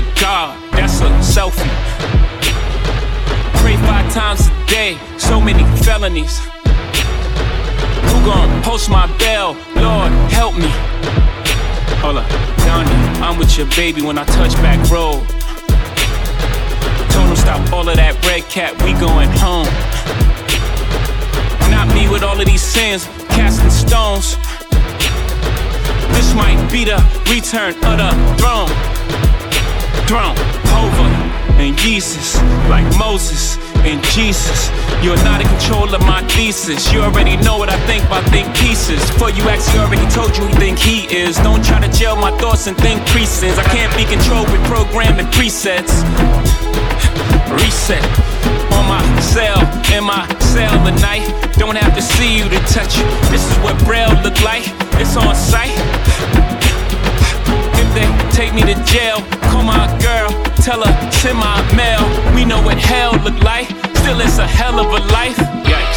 to 0.00 0.20
God, 0.20 0.56
that's 0.72 1.00
a 1.00 1.08
selfie. 1.20 1.68
Pray 3.60 3.76
five 3.76 4.12
times 4.12 4.48
a 4.48 4.66
day, 4.66 4.98
so 5.18 5.40
many 5.40 5.64
felonies. 5.82 6.38
Who 8.08 8.24
gon' 8.24 8.62
post 8.62 8.88
my 8.88 9.06
bell? 9.18 9.56
Lord, 9.76 10.12
help 10.32 10.54
me. 10.56 10.70
Hold 12.00 12.18
up, 12.18 12.28
Donnie, 12.58 12.90
I'm 13.20 13.38
with 13.38 13.56
your 13.58 13.66
baby 13.76 14.00
when 14.02 14.18
I 14.18 14.24
touch 14.24 14.54
back 14.54 14.78
road. 14.90 15.26
Told 17.12 17.28
him 17.28 17.36
stop 17.36 17.72
all 17.72 17.88
of 17.88 17.96
that 17.96 18.16
red 18.24 18.42
cat, 18.44 18.80
we 18.82 18.92
going 18.94 19.30
home. 19.36 19.68
Not 21.70 21.92
me 21.94 22.08
with 22.08 22.22
all 22.22 22.40
of 22.40 22.46
these 22.46 22.62
sins, 22.62 23.04
casting 23.28 23.70
stones. 23.70 24.36
This 26.14 26.34
might 26.34 26.68
be 26.72 26.84
the 26.84 26.98
return 27.28 27.74
of 27.84 27.98
the 27.98 28.10
throne 28.38 28.99
throne. 30.10 30.34
Over 30.74 31.06
and 31.62 31.78
Jesus, 31.78 32.34
like 32.66 32.82
Moses 32.98 33.58
and 33.86 34.02
Jesus. 34.10 34.68
You're 35.04 35.22
not 35.22 35.40
in 35.40 35.46
control 35.46 35.86
of 35.94 36.00
my 36.02 36.20
thesis. 36.34 36.92
You 36.92 37.02
already 37.02 37.36
know 37.36 37.58
what 37.58 37.70
I 37.70 37.78
think 37.86 38.02
I 38.10 38.20
think 38.34 38.50
pieces. 38.56 38.98
For 39.22 39.30
you 39.30 39.44
actually 39.46 39.78
already 39.78 40.08
told 40.10 40.36
you 40.36 40.42
who 40.42 40.54
think 40.58 40.78
he 40.80 41.06
is. 41.14 41.36
Don't 41.46 41.64
try 41.64 41.78
to 41.78 41.90
jail 41.96 42.16
my 42.16 42.32
thoughts 42.42 42.66
and 42.66 42.76
think 42.78 43.06
precincts. 43.06 43.56
I 43.58 43.64
can't 43.70 43.94
be 43.94 44.04
controlled 44.04 44.50
with 44.50 44.62
programming 44.66 45.30
presets. 45.30 45.94
Reset 47.62 48.02
on 48.74 48.84
my 48.90 49.02
cell, 49.20 49.62
in 49.94 50.02
my 50.02 50.26
cell 50.40 50.74
tonight. 50.82 51.22
night. 51.22 51.54
Don't 51.54 51.76
have 51.76 51.94
to 51.94 52.02
see 52.02 52.36
you 52.36 52.48
to 52.48 52.58
touch 52.74 52.98
you. 52.98 53.06
This 53.30 53.46
is 53.46 53.56
what 53.62 53.78
Braille 53.84 54.18
look 54.24 54.42
like. 54.42 54.64
It's 54.98 55.14
on 55.16 55.36
sight 55.36 56.49
anything, 57.90 58.30
take 58.30 58.54
me 58.54 58.62
to 58.62 58.74
jail. 58.84 59.16
Call 59.50 59.62
my 59.62 59.86
girl, 60.00 60.30
tell 60.56 60.82
her, 60.84 61.10
send 61.10 61.38
my 61.38 61.60
mail. 61.74 62.02
We 62.34 62.44
know 62.44 62.62
what 62.62 62.78
hell 62.78 63.12
look 63.22 63.42
like, 63.42 63.66
still 63.96 64.20
it's 64.20 64.38
a 64.38 64.46
hell 64.46 64.78
of 64.78 64.86
a 64.86 65.04
life. 65.12 65.38
Yeah. 65.38 65.89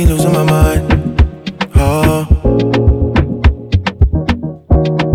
me 0.00 0.06
losing 0.06 0.32
my 0.32 0.44
mind. 0.44 1.20
Oh. 1.74 2.26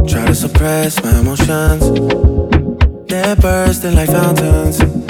Try 0.08 0.25
to 0.25 0.36
suppress 0.36 1.04
my 1.04 1.20
emotions. 1.20 1.84
They're 3.10 3.36
bursting 3.36 3.96
like 3.96 4.10
fountains. 4.10 5.04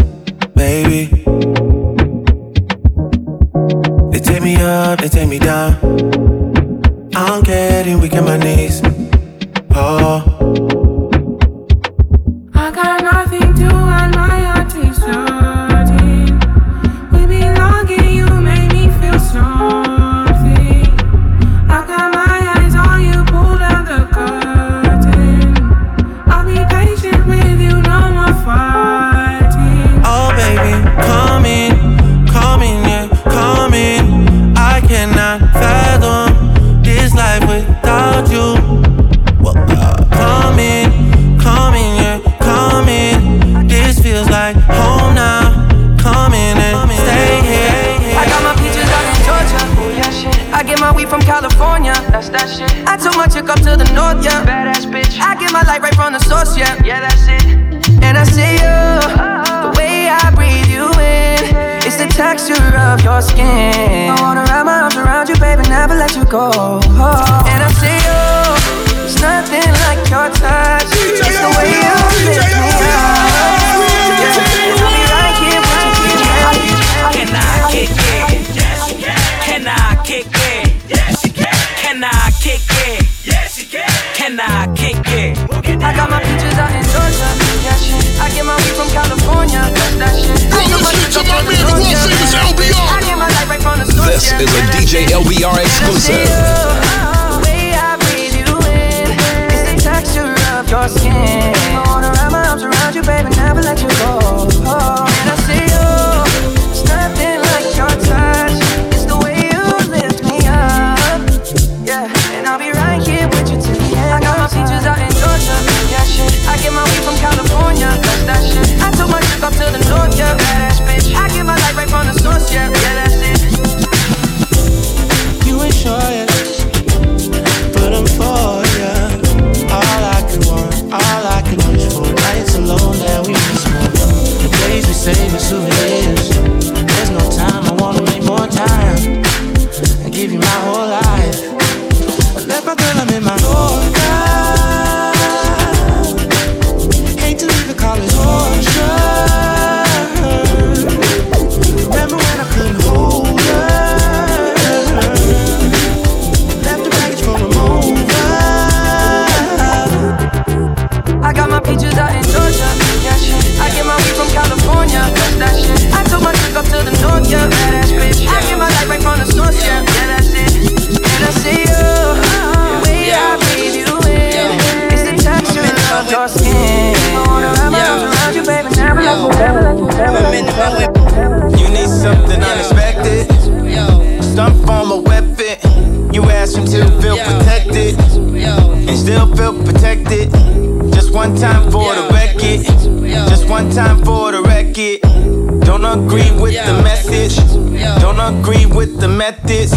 methods. 199.26 199.72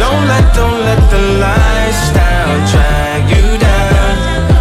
Don't 0.00 0.26
let, 0.26 0.44
don't 0.52 0.80
let 0.88 1.00
the 1.08 1.22
lifestyle 1.46 2.56
drag 2.72 3.22
you 3.30 3.46
down. 3.58 4.14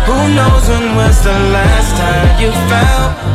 Who 0.07 0.17
knows 0.37 0.63
when 0.69 0.95
was 0.95 1.23
the 1.23 1.37
last 1.55 1.91
time 1.97 2.41
you 2.41 2.51
felt? 2.69 3.32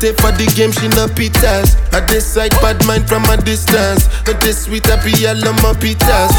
For 0.00 0.32
the 0.34 0.46
game, 0.56 0.72
she 0.72 0.88
no 0.98 1.06
pitas. 1.06 1.78
I 1.94 2.04
decide 2.06 2.50
bad 2.58 2.82
mind 2.86 3.06
from 3.06 3.22
a 3.30 3.36
distance. 3.36 4.08
Not 4.26 4.40
this 4.40 4.64
sweet, 4.64 4.86
I 4.90 4.98
be 5.04 5.14
all 5.26 5.38
on 5.46 5.54
my 5.62 5.72
pitas. 5.78 6.32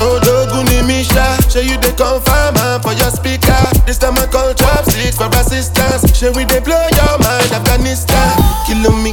Oh, 0.00 0.16
Doguni 0.22 0.86
Misha, 0.86 1.36
show 1.50 1.60
you 1.60 1.76
the 1.82 1.92
confirm 1.98 2.56
for 2.80 2.94
your 2.94 3.10
speaker. 3.10 3.58
This 3.84 3.98
time 3.98 4.16
I 4.18 4.26
call 4.26 4.54
chopstick 4.54 5.18
for 5.18 5.28
assistance. 5.36 6.06
Show 6.16 6.32
we 6.32 6.44
they 6.44 6.60
blow 6.60 6.80
your 6.94 7.16
mind, 7.18 7.50
Afghanistan. 7.52 8.38
Kilo 8.66 8.94
me, 9.02 9.12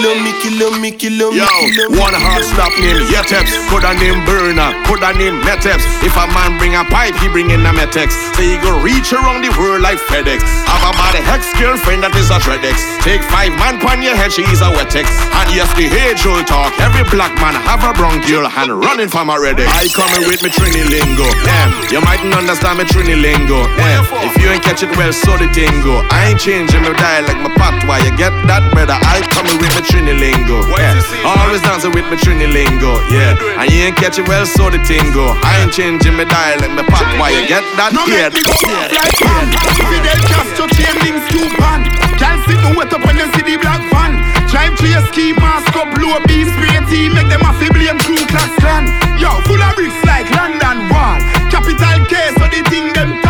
kilo 0.00 0.16
me, 0.24 0.32
kilo 0.40 0.68
me, 0.80 0.90
kilo 0.90 1.30
me, 1.30 1.40
kilo 1.44 1.90
Yo, 1.92 2.00
one 2.00 2.16
hard 2.16 2.44
stop 2.44 2.72
name 2.80 3.04
Yeteps, 3.12 3.52
could 3.68 3.84
a 3.84 3.92
name 4.00 4.24
Burner, 4.24 4.72
could 4.88 5.04
a 5.04 5.12
name 5.12 5.40
Meteps. 5.44 5.84
If 6.00 6.16
a 6.16 6.24
man 6.32 6.56
bring 6.56 6.74
a 6.74 6.84
pipe, 6.88 7.12
he 7.20 7.28
bring 7.28 7.52
in 7.52 7.60
a 7.64 7.72
Metex. 7.72 8.16
So 8.36 8.40
he 8.40 8.56
go 8.64 8.80
reach 8.80 9.12
around 9.12 9.44
the 9.44 9.52
world 9.60 9.84
like 9.84 10.00
FedEx. 10.08 10.40
Have 10.64 10.84
a 10.88 10.92
bad 10.96 11.20
ex 11.28 11.52
girlfriend 11.60 12.02
that 12.02 12.16
is 12.16 12.32
a 12.32 12.40
Dreadex. 12.40 12.80
Take 13.04 13.20
five 13.28 13.52
man 13.60 13.76
pon 13.76 14.00
your 14.00 14.16
head, 14.16 14.32
she 14.32 14.42
is 14.48 14.64
a 14.64 14.72
Wetex. 14.72 15.08
And 15.36 15.48
yes, 15.52 15.68
the 15.76 15.88
age 15.88 16.24
old 16.24 16.48
talk. 16.48 16.72
Every 16.80 17.04
black 17.12 17.36
man 17.36 17.52
have 17.68 17.84
a 17.84 17.92
bronchial 17.92 18.48
and 18.48 18.72
running 18.80 19.12
from 19.12 19.28
a 19.28 19.36
Redex. 19.36 19.68
I 19.68 19.92
coming 19.92 20.24
with 20.24 20.40
me 20.40 20.48
Trini 20.48 20.88
lingo. 20.88 21.28
Yeah, 21.44 21.68
you 21.92 22.00
mightn't 22.00 22.32
understand 22.32 22.80
me 22.80 22.84
Trini 22.88 23.20
lingo. 23.20 23.68
Yeah, 23.76 24.00
if 24.24 24.32
you 24.40 24.48
ain't 24.48 24.64
catch 24.64 24.80
it 24.80 24.92
well, 24.96 25.12
so 25.12 25.36
the 25.36 25.48
tingo. 25.52 26.00
I 26.08 26.32
ain't 26.32 26.40
changing 26.40 26.80
my 26.80 26.96
dialect, 26.96 27.36
my 27.44 27.52
patois. 27.52 28.00
You 28.08 28.12
get 28.16 28.32
that, 28.48 28.64
brother? 28.72 28.96
I 28.96 29.20
coming 29.28 29.60
with 29.60 29.72
me 29.76 29.89
Trini 29.90 30.14
lingo. 30.14 30.62
Yeah, 30.78 30.94
always 31.26 31.60
dancing 31.66 31.90
with 31.90 32.06
me 32.06 32.16
Trini 32.16 32.46
lingo. 32.46 32.94
Yeah, 33.10 33.34
and 33.58 33.66
you 33.70 33.90
ain't 33.90 33.98
catching 33.98 34.24
well, 34.30 34.46
so 34.46 34.70
the 34.70 34.78
tingo. 34.78 35.34
I 35.42 35.66
ain't 35.66 35.74
changing 35.74 36.14
my 36.14 36.24
dialect, 36.24 36.72
my 36.78 36.86
Why 37.18 37.34
You 37.34 37.42
get 37.50 37.66
that? 37.74 37.90
No 37.90 38.06
Yeah, 38.06 38.30
go 38.30 38.54
like 38.94 39.18
pan. 39.18 39.50
Fidel 39.90 40.20
Castro 40.30 40.70
chain 40.78 40.94
links 41.02 41.26
two 41.34 41.46
pan. 41.58 41.82
Can't 42.22 42.38
sit 42.46 42.62
no 42.62 42.70
wet 42.78 42.94
up 42.94 43.02
when 43.02 43.18
them 43.18 43.34
see 43.34 43.42
the 43.42 43.58
black 43.58 43.82
van. 43.90 44.22
Drive 44.46 44.78
to 44.78 44.86
your 44.86 45.02
ski 45.10 45.34
mask 45.34 45.74
up 45.74 45.90
low 45.98 46.18
B 46.26 46.42
spray 46.42 46.78
team 46.90 47.14
Make 47.14 47.30
them 47.30 47.42
a 47.42 47.50
blame 47.74 47.98
Ku 48.06 48.14
Klux 48.30 48.50
Klan. 48.62 48.86
Yo, 49.18 49.30
full 49.46 49.58
of 49.58 49.74
bricks 49.74 49.98
like 50.06 50.30
London 50.30 50.86
Wall. 50.90 51.18
Capital 51.50 51.98
K 52.06 52.14
so 52.38 52.46
the 52.46 52.62
thing 52.70 52.92
them 52.94 53.29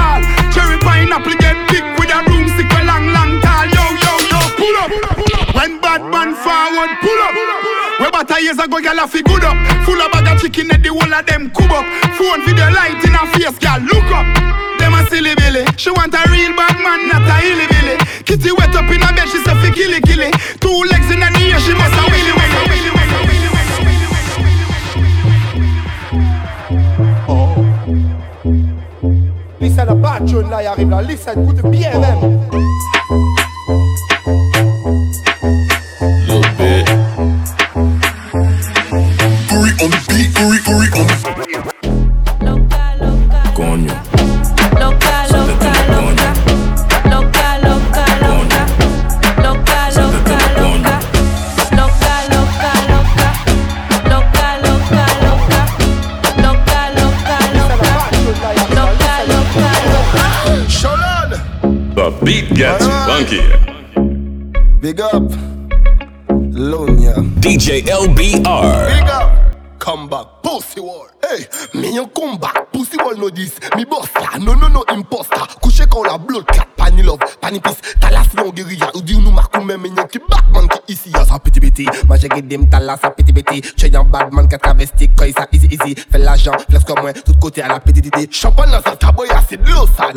forward, 6.51 6.91
pull 6.99 7.21
up. 7.23 7.35
About 8.01 8.31
a 8.35 8.43
years 8.43 8.59
ago, 8.59 8.79
good 9.23 9.45
up. 9.45 9.57
Full 9.87 10.01
of 10.01 10.11
bag 10.11 10.27
of 10.27 10.43
chicken 10.43 10.71
at 10.75 10.83
the 10.83 10.91
whole 10.91 11.15
of 11.15 11.23
them 11.27 11.51
cub 11.55 11.71
up. 11.71 11.87
Phone 12.19 12.43
video 12.43 12.67
light 12.75 12.99
in 13.07 13.15
her 13.15 13.27
face, 13.31 13.59
gyal 13.63 13.79
look 13.87 14.11
up. 14.11 14.27
Them 14.81 14.97
a 14.97 15.05
She 15.77 15.91
want 15.91 16.15
a 16.15 16.23
real 16.33 16.57
bad 16.57 16.77
man, 16.81 17.07
not 17.07 17.29
a 17.29 17.37
hilly 17.45 17.69
billy 17.69 17.97
Kitty 18.25 18.51
wet 18.57 18.75
up 18.75 18.89
in 18.89 19.03
her 19.03 19.13
killy 20.01 20.31
Two 20.59 20.73
legs 20.89 21.11
in 21.13 21.21
she 21.61 21.75
must 21.75 22.01
tune 30.27 30.51
là, 30.51 30.63
là. 30.63 31.03
Listen, 31.03 31.71
bien 31.71 31.99
même. 31.99 33.00
easy 85.53 85.67
easy. 85.67 85.95
Fais 86.11 86.19
l'argent, 86.19 86.53
flex 86.69 86.85
comme 86.85 87.01
moi, 87.01 87.13
tout 87.13 87.35
côté 87.41 87.63
à 87.63 87.69
la 87.69 87.81
PDD 87.81 88.29
Champagne 88.31 88.71
dans 88.71 88.91
un 88.91 88.97
cowboy, 88.97 89.29
c'est 89.49 89.63
de 89.63 89.71
l'eau 89.71 89.87
ça 89.97 90.11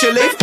socially. 0.00 0.37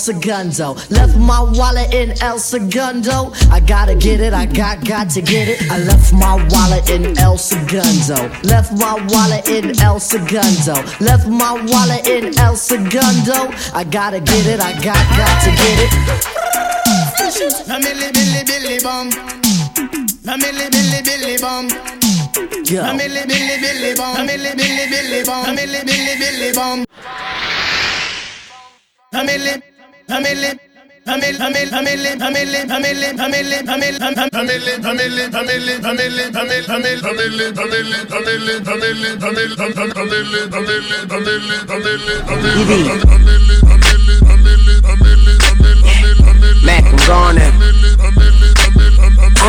Segundo. 0.00 0.74
Left 0.88 1.16
my 1.16 1.42
wallet 1.58 1.92
in 1.92 2.14
El 2.22 2.38
Segundo. 2.38 3.32
I 3.50 3.60
gotta 3.60 3.94
get 3.94 4.20
it, 4.20 4.32
I 4.32 4.46
got 4.46 4.84
got 4.84 5.10
to 5.10 5.20
get 5.20 5.46
it. 5.48 5.70
I 5.70 5.78
left 5.84 6.12
my 6.12 6.34
wallet 6.48 6.88
in 6.88 7.18
El 7.18 7.36
Segundo. 7.36 8.16
Left 8.42 8.72
my 8.72 8.96
wallet 9.12 9.46
in 9.48 9.78
El 9.80 10.00
Segundo. 10.00 10.74
Left 11.00 11.28
my 11.28 11.52
wallet 11.68 12.08
in 12.08 12.36
El 12.38 12.56
Segundo. 12.56 13.52
I 13.74 13.84
gotta 13.84 14.20
get 14.20 14.46
it, 14.46 14.60
I 14.60 14.72
got 14.80 15.04
got 15.20 15.34
to 15.44 15.50
get 15.50 15.78
it. 15.84 15.92
A 17.68 17.78
milli 17.78 18.10
billy 18.12 18.42
billy 18.44 18.78
bum. 18.82 19.08
A 20.26 20.36
milli 20.36 20.66
billy 20.72 21.02
billy 21.04 21.36
bum. 21.38 21.68
Yo. 22.64 22.82
A 22.82 22.92
milli 22.98 23.22
billy 23.28 23.56
billy 23.60 23.94
bum. 23.94 24.16
A 24.16 24.20
milli 24.24 24.56
billy 24.56 24.86
billy 24.88 25.22
bum. 25.24 25.44
A 25.44 25.52
milli 25.52 25.84
billy 25.84 26.14
billy 26.18 26.52
bum. 26.52 26.84
A 29.12 29.24
milli, 29.24 29.60
Mac, 46.62 46.84
I'm 47.08 47.79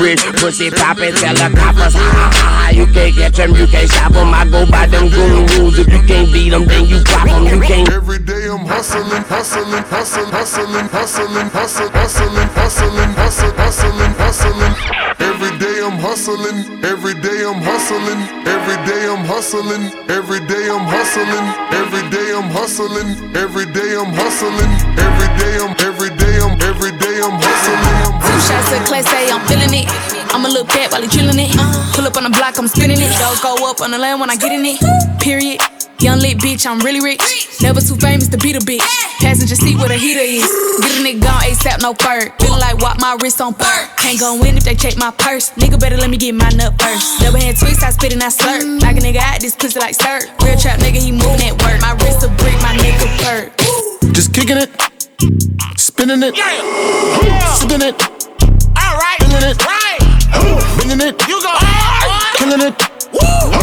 bridge. 0.00 0.24
Pussy 0.40 0.70
ha 0.72 0.96
ha. 0.96 2.70
You 2.72 2.86
can't 2.86 3.14
catch 3.14 3.36
them, 3.36 3.52
you 3.54 3.66
can't 3.66 3.90
stop 3.90 4.12
them. 4.12 4.32
I 4.32 4.48
go 4.48 4.64
by 4.64 4.86
them 4.86 5.12
goon 5.12 5.44
rules. 5.52 5.78
If 5.78 5.92
you 5.92 6.00
can't 6.08 6.32
beat 6.32 6.50
them, 6.50 6.64
then 6.64 6.88
you 6.88 7.04
drop 7.04 7.28
them. 7.28 7.44
You 7.44 7.60
can't. 7.60 7.92
Every 7.92 8.18
day 8.18 8.48
I'm 8.48 8.64
hustling, 8.64 9.04
hustling, 9.28 9.84
hustling, 9.92 10.32
hustling, 10.32 10.88
hustling, 10.88 11.48
hustling, 11.52 11.92
hustling, 11.92 12.48
hustling, 12.56 13.12
hustling, 13.20 13.54
hustling, 13.60 14.14
hustling. 14.16 14.74
Every 15.20 15.52
day 15.60 15.76
I'm 15.84 15.98
hustling, 16.00 16.58
every 16.82 17.14
day 17.20 17.44
I'm 17.44 17.60
hustling, 17.60 18.20
every 18.48 18.78
day 18.88 19.04
I'm 19.04 19.24
hustling, 19.28 19.84
every 20.08 20.40
day 20.48 20.64
I'm 20.72 20.84
hustling, 20.88 21.44
every 21.76 22.04
day 22.08 22.32
I'm 22.32 22.48
hustling, 22.48 23.08
every 23.36 23.66
day 23.68 23.90
I'm 24.00 24.12
hustling, 24.16 24.72
every 24.96 25.28
day 25.36 25.54
I'm 25.60 25.72
every 25.84 26.10
day 26.16 26.34
I'm 26.40 26.56
every 26.64 26.92
day 26.96 27.16
I'm 27.20 27.36
hustling. 27.36 28.29
Two 28.40 28.46
shots 28.48 28.72
of 28.72 28.80
class 28.88 29.04
A, 29.12 29.28
I'm 29.28 29.44
feeling 29.46 29.84
it. 29.84 29.86
I'ma 30.32 30.48
look 30.48 30.68
back 30.68 30.92
while 30.92 31.02
he 31.02 31.08
drilling 31.08 31.36
it. 31.36 31.52
Pull 31.92 32.06
up 32.06 32.16
on 32.16 32.24
the 32.24 32.30
block, 32.30 32.56
I'm 32.56 32.68
spinning 32.68 32.96
it. 32.96 33.12
Don't 33.20 33.36
go 33.42 33.68
up 33.68 33.80
on 33.82 33.90
the 33.90 33.98
land 33.98 34.20
when 34.20 34.30
I 34.30 34.36
get 34.36 34.52
in 34.52 34.64
it. 34.64 34.80
Period. 35.20 35.60
Young 36.00 36.18
lit 36.20 36.38
bitch, 36.38 36.64
I'm 36.64 36.80
really 36.80 37.00
rich. 37.04 37.20
Never 37.60 37.82
too 37.82 37.96
famous 37.96 38.28
to 38.28 38.38
beat 38.38 38.56
a 38.56 38.60
bitch. 38.60 38.80
Passenger 39.20 39.56
seat 39.56 39.76
where 39.76 39.88
the 39.88 40.00
heater 40.00 40.24
is. 40.24 40.48
Get 40.80 40.96
a 40.96 41.04
nigga 41.04 41.20
gone 41.20 41.42
ASAP, 41.44 41.82
no 41.82 41.92
fur. 41.92 42.32
Feeling 42.40 42.60
like 42.60 42.78
walk 42.80 42.98
my 42.98 43.18
wrist 43.20 43.42
on 43.42 43.52
fur. 43.52 43.80
Can't 43.98 44.18
go 44.18 44.40
in 44.42 44.56
if 44.56 44.64
they 44.64 44.74
check 44.74 44.96
my 44.96 45.10
purse. 45.10 45.50
Nigga 45.60 45.78
better 45.78 45.98
let 45.98 46.08
me 46.08 46.16
get 46.16 46.34
my 46.34 46.48
nut 46.56 46.80
first. 46.80 47.20
Double 47.20 47.38
hand 47.38 47.58
twist, 47.58 47.82
I 47.82 47.90
spit 47.90 48.14
and 48.14 48.22
I 48.22 48.28
slurp. 48.32 48.80
Like 48.80 48.96
a 48.96 49.00
nigga 49.00 49.20
out 49.20 49.40
this 49.40 49.54
pussy 49.54 49.78
like 49.78 49.92
stir. 49.92 50.20
Real 50.40 50.56
trap 50.56 50.80
nigga, 50.80 50.96
he 50.96 51.12
moving 51.12 51.44
at 51.44 51.60
work. 51.60 51.76
My 51.84 51.92
wrist 52.00 52.24
a 52.24 52.32
brick, 52.40 52.56
my 52.64 52.72
neck 52.80 52.96
a 53.04 53.08
perk. 53.20 54.14
Just 54.16 54.32
kicking 54.32 54.56
it, 54.56 54.70
spinning 55.76 56.22
it, 56.22 56.34
sipping 57.60 57.82
it, 57.84 57.94
Alright, 59.40 59.56
it, 59.56 59.64
right. 59.64 60.76
bringing 60.76 61.00
it, 61.00 61.26
You 61.26 61.40
go. 61.40 61.56
killing 62.36 62.60
it, 62.60 62.74
Woo. 63.12 63.59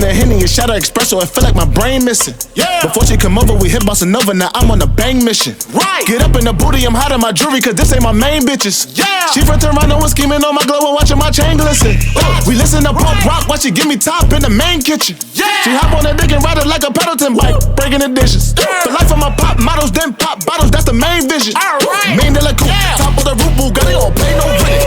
Mixing 0.00 0.16
a 0.16 0.16
henny 0.16 0.40
and 0.40 0.48
shot 0.48 0.70
of 0.70 0.80
espresso, 0.80 1.20
I 1.20 1.26
feel 1.26 1.44
like 1.44 1.54
my 1.54 1.68
brain 1.68 2.04
missing. 2.04 2.32
Yeah. 2.54 2.80
Before 2.80 3.04
she 3.04 3.16
come 3.20 3.36
over, 3.36 3.52
we 3.52 3.68
hit 3.68 3.82
bossa 3.84 4.08
nova. 4.08 4.32
Now 4.32 4.48
I'm 4.54 4.70
on 4.70 4.80
a 4.80 4.86
bang 4.86 5.22
mission. 5.22 5.54
Right. 5.76 6.06
Get 6.06 6.22
up 6.22 6.32
in 6.36 6.44
the 6.48 6.54
booty, 6.56 6.84
I'm 6.88 6.94
hot 6.94 7.12
in 7.12 7.20
my 7.20 7.32
jewelry, 7.32 7.60
cause 7.60 7.74
this 7.74 7.92
ain't 7.92 8.02
my 8.02 8.12
main 8.12 8.42
bitches. 8.48 8.96
Yeah. 8.96 9.28
She 9.36 9.44
from 9.44 9.60
Toronto 9.60 10.00
and 10.00 10.08
scheming 10.08 10.40
on 10.42 10.54
my 10.54 10.64
glow 10.64 10.80
and 10.88 10.94
watching 10.96 11.18
my 11.18 11.30
chain 11.30 11.58
glisten. 11.60 12.00
We 12.48 12.56
listen 12.56 12.80
to 12.88 12.96
punk 12.96 13.20
rock 13.28 13.44
while 13.48 13.58
she 13.60 13.70
give 13.70 13.86
me 13.86 13.96
top 14.00 14.32
in 14.32 14.40
the 14.40 14.48
main 14.48 14.80
kitchen. 14.80 15.16
Yeah. 15.36 15.68
She 15.68 15.70
hop 15.76 15.92
on 15.92 16.04
that 16.08 16.16
dick 16.16 16.32
and 16.32 16.40
ride 16.42 16.56
it 16.56 16.66
like 16.66 16.82
a 16.82 16.92
Peloton 16.92 17.36
bike, 17.36 17.60
breaking 17.76 18.00
the 18.00 18.08
dishes. 18.08 18.54
The 18.56 18.96
life 18.96 19.12
of 19.12 19.20
my 19.20 19.28
pop 19.36 19.60
models, 19.60 19.92
then 19.92 20.14
pop 20.16 20.40
bottles, 20.48 20.70
that's 20.70 20.88
the 20.88 20.96
main 20.96 21.28
vision. 21.28 21.52
Alright. 21.60 22.16
Main 22.16 22.32
de 22.32 22.40
la 22.40 22.56
coupe, 22.56 22.72
Yeah. 22.72 22.96
top 22.96 23.20
of 23.20 23.24
the 23.28 23.36
roof, 23.36 23.52
Bugatti, 23.52 23.92
don't 23.92 24.16
pay 24.16 24.32
no 24.32 24.48
rent. 24.48 24.80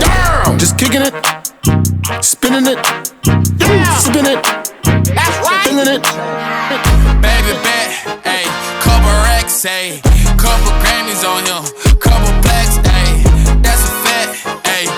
Damn. 0.00 0.56
Just 0.56 0.78
kicking 0.80 1.04
it, 1.04 1.12
spinning 2.24 2.64
it, 2.64 2.80
Yeah. 3.84 3.98
sipping 3.98 4.26
it, 4.26 4.40
That's 5.14 5.36
right. 5.44 5.62
feeling 5.68 5.88
it. 5.96 6.02
Baby 7.20 7.52
bet, 7.64 7.88
ayy, 8.24 8.46
couple 8.80 9.12
racks, 9.28 9.64
ayy, 9.64 10.00
couple 10.40 10.72
Grammys 10.82 11.22
on 11.24 11.44
him, 11.44 11.62
couple 12.00 12.32
blacks, 12.42 12.78
ayy, 12.96 13.22
that's 13.62 13.84
a 13.84 13.92
fact, 14.04 14.32
ayy, 14.72 14.88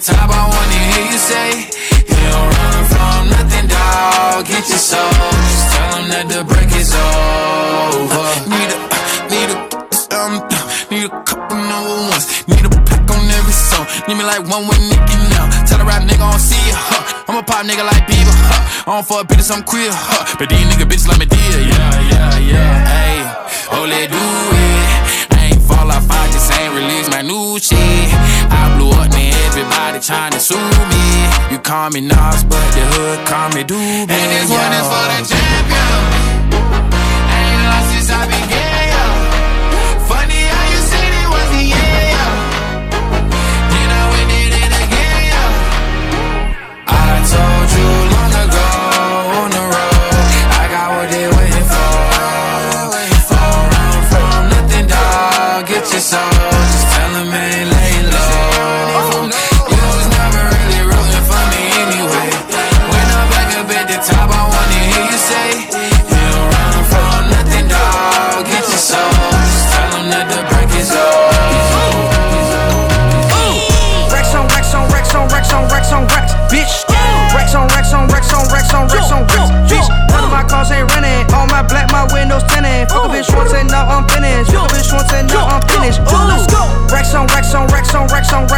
top, 0.00 0.30
I 0.32 0.48
wanna 0.48 0.80
hear 0.90 1.04
you 1.12 1.20
say, 1.20 1.48
You 2.08 2.16
don't 2.16 2.48
run 2.56 2.80
from 2.88 3.20
nothing, 3.28 3.66
dog. 3.68 4.46
Get 4.48 4.64
your 4.68 4.80
soul, 4.80 5.12
just 5.52 5.66
tell 5.76 5.90
them 5.92 6.06
that 6.08 6.26
the 6.32 6.40
break 6.48 6.72
is 6.72 6.92
over. 6.96 8.28
Need 8.48 8.70
a, 8.72 8.78
need 9.28 9.50
a, 9.52 9.58
um, 10.16 10.34
need 10.88 11.04
a 11.04 11.12
couple 11.28 11.60
number 11.60 11.96
ones. 12.08 12.48
Need 12.48 12.64
a 12.64 12.70
pack 12.88 13.04
on 13.12 13.28
every 13.28 13.52
song. 13.52 13.84
Need 14.08 14.16
me 14.16 14.24
like 14.24 14.40
one 14.48 14.64
with 14.64 14.80
Nicki 14.88 15.16
now. 15.36 15.44
Tell 15.68 15.80
a 15.80 15.84
rap 15.84 16.02
nigga 16.08 16.24
I 16.24 16.32
don't 16.32 16.40
see 16.40 16.60
ya, 16.68 16.76
huh? 16.80 17.24
I'm 17.28 17.36
a 17.36 17.42
pop 17.44 17.68
nigga 17.68 17.84
like 17.84 18.08
Bieber, 18.08 18.32
huh? 18.32 18.88
I 18.88 18.96
don't 18.96 19.06
fuck 19.06 19.28
bitches, 19.28 19.52
I'm 19.52 19.62
queer, 19.62 19.92
huh? 19.92 20.24
But 20.40 20.48
these 20.48 20.64
nigga 20.64 20.88
bitches 20.88 21.08
like 21.08 21.20
me 21.20 21.26
dear, 21.28 21.60
yeah, 21.60 22.00
yeah, 22.08 22.38
yeah. 22.40 22.72
Hey, 22.88 23.16
oh, 23.76 23.84
let 23.84 24.08
do 24.08 24.16
it. 24.16 25.36
I 25.36 25.52
ain't 25.52 25.62
fall 25.62 25.92
off, 25.92 26.08
I 26.08 26.26
just 26.32 26.48
ain't 26.56 26.72
release 26.74 27.08
my 27.12 27.20
new 27.22 27.60
shit. 27.60 27.76
I 28.50 28.74
blew 28.76 28.90
up, 28.96 29.12
man, 29.12 29.39
everybody 29.60 30.00
trying 30.00 30.32
to 30.32 30.40
sue 30.40 30.56
me. 30.56 31.52
You 31.52 31.58
call 31.58 31.90
me 31.90 32.00
Nas, 32.00 32.44
but 32.44 32.64
the 32.72 32.80
hood 32.92 33.26
call 33.26 33.48
me 33.50 33.62
Doobie. 33.62 34.08
And 34.08 34.28
this 34.32 34.48
one 34.48 34.72
is 34.72 34.86
for 34.88 35.06
the 35.12 35.18
champion. 35.28 36.00
Ain't 37.36 37.62
lost 37.68 37.92
since 37.92 38.10
I 38.10 38.24
began, 38.26 38.69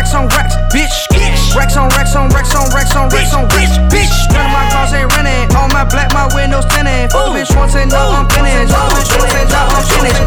racks 0.02 0.14
on 0.14 0.26
racks, 0.28 0.56
bitch. 0.74 1.54
Racks 1.54 1.76
on 1.76 1.88
racks 1.90 2.16
on 2.16 2.28
racks 2.30 2.54
on 2.56 2.68
racks 2.74 2.96
on 2.96 3.08
racks 3.10 3.34
on 3.34 3.44
racks, 3.54 3.78
bitch. 3.86 4.10
None 4.34 4.46
of 4.46 4.52
my 4.52 4.66
cars 4.74 4.92
ain't 4.92 5.14
rented. 5.14 5.54
All 5.54 5.68
my 5.68 5.84
black, 5.84 6.12
my 6.12 6.26
windows 6.34 6.64
tinted. 6.66 7.12
Fuck 7.12 7.30
bitch 7.30 7.54
once 7.56 7.76
and 7.76 7.90
now 7.90 8.10
I'm 8.10 8.28
finished. 8.28 8.74
Fuck 8.74 8.90
bitch 8.98 9.14
once 9.18 9.34
and 9.34 9.50
now 9.50 9.70
I'm 9.70 9.84
finished. 9.86 10.18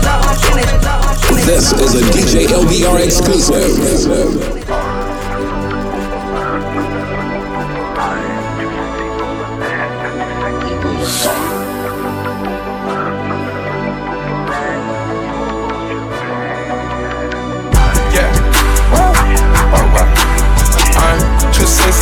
This 1.46 1.74
is 1.74 1.96
a 1.96 2.04
DJ 2.16 2.48
LBR 2.48 3.04
exclusive. 3.04 4.75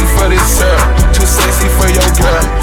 Sexy 0.04 0.18
for 0.18 0.30
this 0.30 0.60
girl. 0.60 1.14
Too 1.14 1.26
sexy 1.26 1.68
for 1.70 1.88
your 1.90 2.16
girl. 2.18 2.63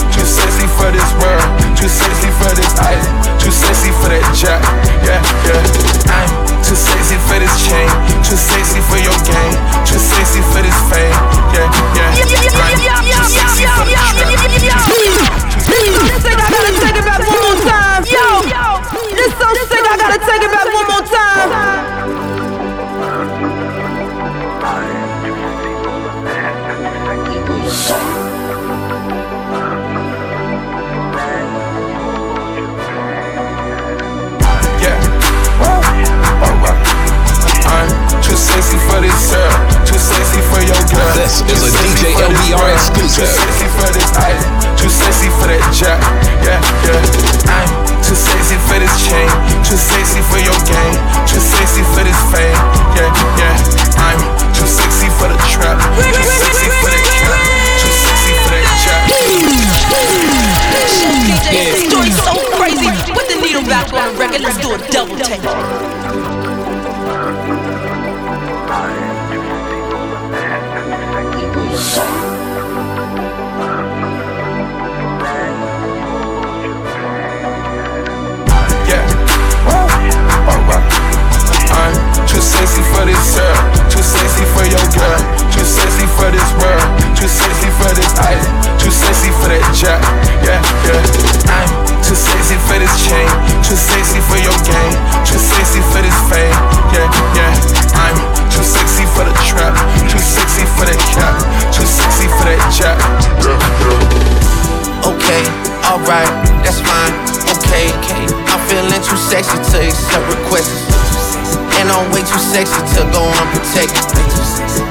I'm 112.00 112.08
way 112.16 112.24
too 112.24 112.40
sexy 112.40 112.80
to 112.96 113.04
go 113.12 113.28
unprotected. 113.28 114.00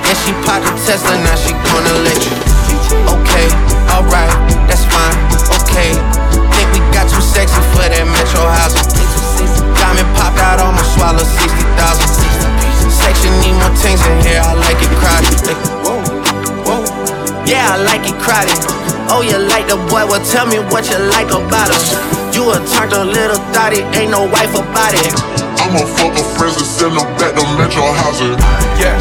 And 0.06 0.18
she 0.22 0.30
popped 0.46 0.62
a 0.70 0.74
Tesla, 0.78 1.18
now 1.18 1.34
she 1.42 1.58
gonna 1.58 2.06
let 2.06 2.22
you. 2.22 2.38
Okay, 3.10 3.50
alright, 3.90 4.30
that's 4.70 4.86
fine. 4.86 5.18
Okay, 5.58 5.98
think 6.54 6.70
we 6.70 6.80
got 6.94 7.10
too 7.10 7.18
sexy 7.18 7.58
for 7.74 7.90
that 7.90 8.06
metro 8.06 8.46
housing. 8.46 8.86
Diamond 9.74 10.06
popped 10.22 10.38
out, 10.38 10.62
almost 10.62 10.94
swallowed 10.94 11.26
60,000. 11.26 12.94
Section 12.94 13.34
need 13.42 13.58
more 13.58 13.74
things 13.82 13.98
in 14.06 14.22
here, 14.22 14.46
I 14.46 14.54
like 14.54 14.78
it 14.78 14.94
crowded. 15.02 15.34
Yeah, 17.50 17.74
I 17.74 17.82
like 17.90 18.06
it 18.06 18.22
crowded. 18.22 18.54
Oh, 19.10 19.26
you 19.26 19.42
like 19.50 19.66
the 19.66 19.82
boy? 19.90 20.06
Well, 20.06 20.22
tell 20.30 20.46
me 20.46 20.62
what 20.70 20.86
you 20.86 21.02
like 21.10 21.34
about 21.34 21.74
him. 21.74 21.82
You 22.38 22.54
a 22.54 22.62
turned 22.70 22.94
a 22.94 23.02
little 23.02 23.42
thotty, 23.50 23.82
ain't 23.98 24.14
no 24.14 24.30
wife 24.30 24.54
about 24.54 24.94
it. 24.94 25.49
I'ma 25.70 25.86
fuck 25.86 26.18
her 26.18 26.26
friends 26.34 26.58
and 26.58 26.66
send 26.66 26.98
them 26.98 27.06
back 27.22 27.38
to 27.38 27.46
Metro 27.54 27.86
Housing. 28.02 28.34
Yeah. 28.82 28.98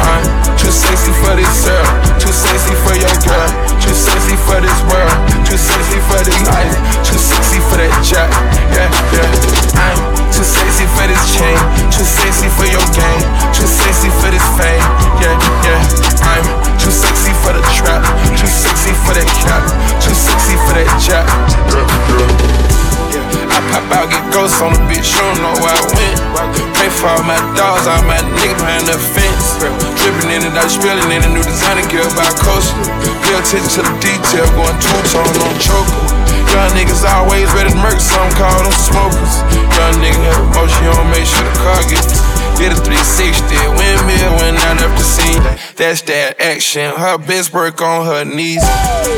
I'm 0.00 0.24
too 0.56 0.72
sexy 0.72 1.12
for 1.20 1.36
this 1.36 1.52
girl. 1.60 1.84
Too 2.16 2.32
sexy 2.32 2.72
for 2.88 2.96
your 2.96 3.12
girl. 3.28 3.48
Too 3.84 3.92
sexy 3.92 4.32
for 4.48 4.64
this 4.64 4.80
world. 4.88 5.12
Too 5.44 5.60
sexy 5.60 6.00
for 6.08 6.24
this 6.24 6.40
ice. 6.48 6.72
Too 7.04 7.20
sexy 7.20 7.60
for 7.68 7.76
that 7.76 7.92
jack. 8.00 8.32
Yeah, 8.72 8.88
yeah. 9.12 9.28
I'm 9.76 10.00
too 10.32 10.40
sexy 10.40 10.88
for 10.96 11.04
this 11.04 11.20
chain. 11.28 11.60
Too 11.92 12.08
sexy 12.08 12.48
for 12.48 12.64
your 12.64 12.88
game. 12.96 13.20
Too 13.52 13.68
sexy 13.68 14.08
for 14.24 14.32
this 14.32 14.46
fame. 14.56 14.80
Yeah, 15.20 15.36
yeah. 15.68 15.84
I'm 16.24 16.48
too 16.80 16.88
sexy 16.88 17.36
for 17.44 17.52
the 17.52 17.60
trap. 17.76 18.00
Too 18.40 18.48
sexy 18.48 18.96
for 19.04 19.12
that 19.12 19.28
cap. 19.44 19.68
Too 20.00 20.16
sexy 20.16 20.56
for 20.64 20.80
that 20.80 20.88
jack. 20.96 21.28
Yeah, 21.76 22.56
yeah. 22.56 22.67
I 23.58 23.60
pop 23.74 23.90
out, 23.90 24.06
get 24.06 24.22
ghosts 24.30 24.62
on 24.62 24.70
the 24.70 24.78
bitch, 24.86 25.10
you 25.10 25.18
don't 25.18 25.42
know 25.42 25.50
where 25.58 25.74
I 25.74 25.82
went. 25.90 26.18
Pray 26.78 26.86
for 26.94 27.10
all 27.10 27.26
my 27.26 27.34
dogs, 27.58 27.90
all 27.90 27.98
my 28.06 28.22
niggas 28.38 28.54
behind 28.54 28.86
the 28.86 28.94
fence. 28.94 29.58
Dripping 29.98 30.30
in 30.30 30.46
and 30.46 30.54
out, 30.54 30.70
spilling 30.70 31.10
in 31.10 31.26
a 31.26 31.30
new 31.34 31.42
designer 31.42 31.82
gear 31.90 32.06
by 32.14 32.30
coast. 32.38 32.70
Pay 33.26 33.34
attention 33.34 33.66
to 33.66 33.80
the 33.82 33.94
detail, 33.98 34.46
going 34.54 34.78
two 34.78 34.94
tone 35.10 35.26
on 35.42 35.54
choker. 35.58 36.06
Young 36.54 36.70
niggas 36.78 37.02
always 37.02 37.50
ready 37.50 37.74
to 37.74 37.78
murk, 37.82 37.98
some 37.98 38.30
call 38.38 38.62
them 38.62 38.70
smokers. 38.78 39.42
Young 39.74 39.98
nigga 39.98 40.22
have 40.22 40.38
emotion, 40.54 40.78
you 40.86 40.94
don't 40.94 41.10
make 41.10 41.26
sure 41.26 41.42
the 41.42 41.54
car 41.58 41.82
gets. 41.90 42.37
Did 42.58 42.74
a 42.74 42.78
360, 42.82 43.54
windmill 43.78 44.30
when 44.42 44.58
I 44.58 44.74
left 44.82 44.98
the 44.98 45.06
scene. 45.06 45.38
That's 45.78 46.02
that 46.10 46.42
action. 46.42 46.90
Her 46.90 47.14
best 47.16 47.54
work 47.54 47.78
on 47.80 48.02
her 48.02 48.26
knees. 48.26 48.66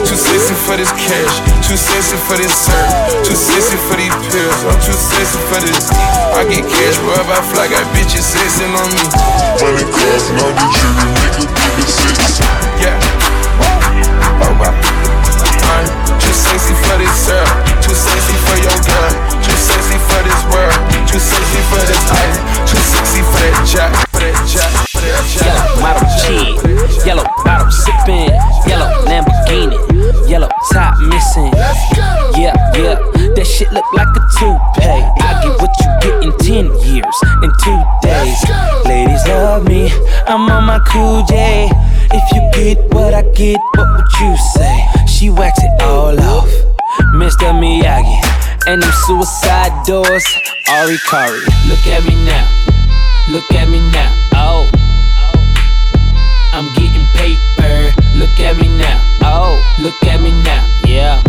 Too 0.04 0.12
sexy 0.12 0.52
for 0.68 0.76
this 0.76 0.92
cash, 0.92 1.34
too 1.64 1.80
sexy 1.80 2.20
for 2.28 2.36
this 2.36 2.52
serve, 2.52 3.24
too 3.24 3.32
sexy 3.32 3.80
for 3.88 3.96
these 3.96 4.12
pills. 4.28 4.60
I'm 4.68 4.76
too 4.84 4.92
sexy 4.92 5.40
for 5.48 5.60
this. 5.64 5.88
I 6.36 6.44
get 6.52 6.68
cash 6.68 7.00
wherever 7.00 7.32
I 7.32 7.40
fly, 7.48 7.64
got 7.72 7.84
bitches 7.96 8.28
sexing 8.28 8.76
on 8.76 8.88
me. 8.92 9.04
Money 9.64 9.88
cars, 9.88 10.24
now 10.36 10.50
the 10.52 10.64
jury 10.76 11.08
nigga 11.16 11.44
give 11.48 11.80
it 11.80 11.88
six. 11.88 12.44
Yeah. 12.76 13.00
Oh, 13.56 14.52
Alright. 14.52 14.76
I'm 15.64 16.18
too 16.20 16.34
sexy 16.36 16.74
for 16.76 16.96
this 17.00 17.24
girl, 17.24 17.48
too 17.80 17.96
sexy 17.96 18.36
for 18.44 18.56
your 18.60 18.78
girl, 18.84 19.12
too 19.40 19.56
sexy 19.56 19.96
for 19.96 20.20
this 20.28 20.40
world, 20.52 20.76
too 21.08 21.20
sexy 21.20 21.60
for 21.72 21.82
this 21.88 22.04
ice, 22.10 22.38
too 23.00 23.06
sexy 23.06 23.22
for 23.22 23.40
that 23.40 23.64
jack, 23.66 23.92
for 24.12 24.20
that 24.20 24.36
jack, 24.48 24.72
for 24.88 25.00
that 25.00 25.24
jack. 25.32 25.46
Yellow 25.46 25.80
model 25.80 26.06
chick, 26.20 27.06
yellow 27.06 27.26
bottle 27.44 27.70
sipping, 27.70 28.30
yellow 28.68 28.90
Lamborghini, 29.08 30.28
yellow 30.28 30.48
top 30.72 30.98
missing. 31.00 31.52
Yeah, 32.36 32.54
yeah, 32.76 32.96
that 33.34 33.46
shit 33.46 33.72
look 33.72 33.84
like 33.92 34.08
a 34.08 34.22
toupee. 34.38 35.04
I 35.20 35.40
get 35.42 35.54
what 35.60 35.72
you 35.80 35.90
get 36.00 36.16
in 36.24 36.32
10 36.38 36.66
years, 36.88 37.16
in 37.42 37.50
two 37.64 37.80
days. 38.02 38.38
Ladies 38.84 39.26
love 39.28 39.66
me, 39.66 39.90
I'm 40.26 40.50
on 40.50 40.64
my 40.64 40.78
cool 40.88 41.24
J. 41.24 41.68
If 42.12 42.24
you 42.32 42.42
get 42.52 42.92
what 42.94 43.14
I 43.14 43.22
get, 43.32 43.58
what 43.76 43.88
would 43.96 44.12
you 44.20 44.36
say? 44.54 44.86
She 45.06 45.30
wax 45.30 45.62
it 45.62 45.82
all 45.82 46.18
off, 46.20 46.50
Mr. 47.14 47.52
Miyagi. 47.52 48.29
And 48.70 48.80
them 48.80 48.92
suicide 49.04 49.84
doors, 49.84 50.22
Ari 50.70 50.96
Kari. 51.10 51.42
Look 51.66 51.84
at 51.90 52.06
me 52.06 52.14
now, 52.24 52.46
look 53.28 53.50
at 53.50 53.68
me 53.68 53.80
now. 53.90 54.14
Oh. 54.34 54.70
I'm 56.52 56.66
getting 56.74 57.02
paper. 57.18 57.90
Look 58.14 58.38
at 58.38 58.56
me 58.62 58.68
now. 58.78 59.02
Oh, 59.22 59.58
look 59.80 59.98
at 60.04 60.20
me 60.20 60.30
now. 60.42 60.62
Yeah. 60.86 61.22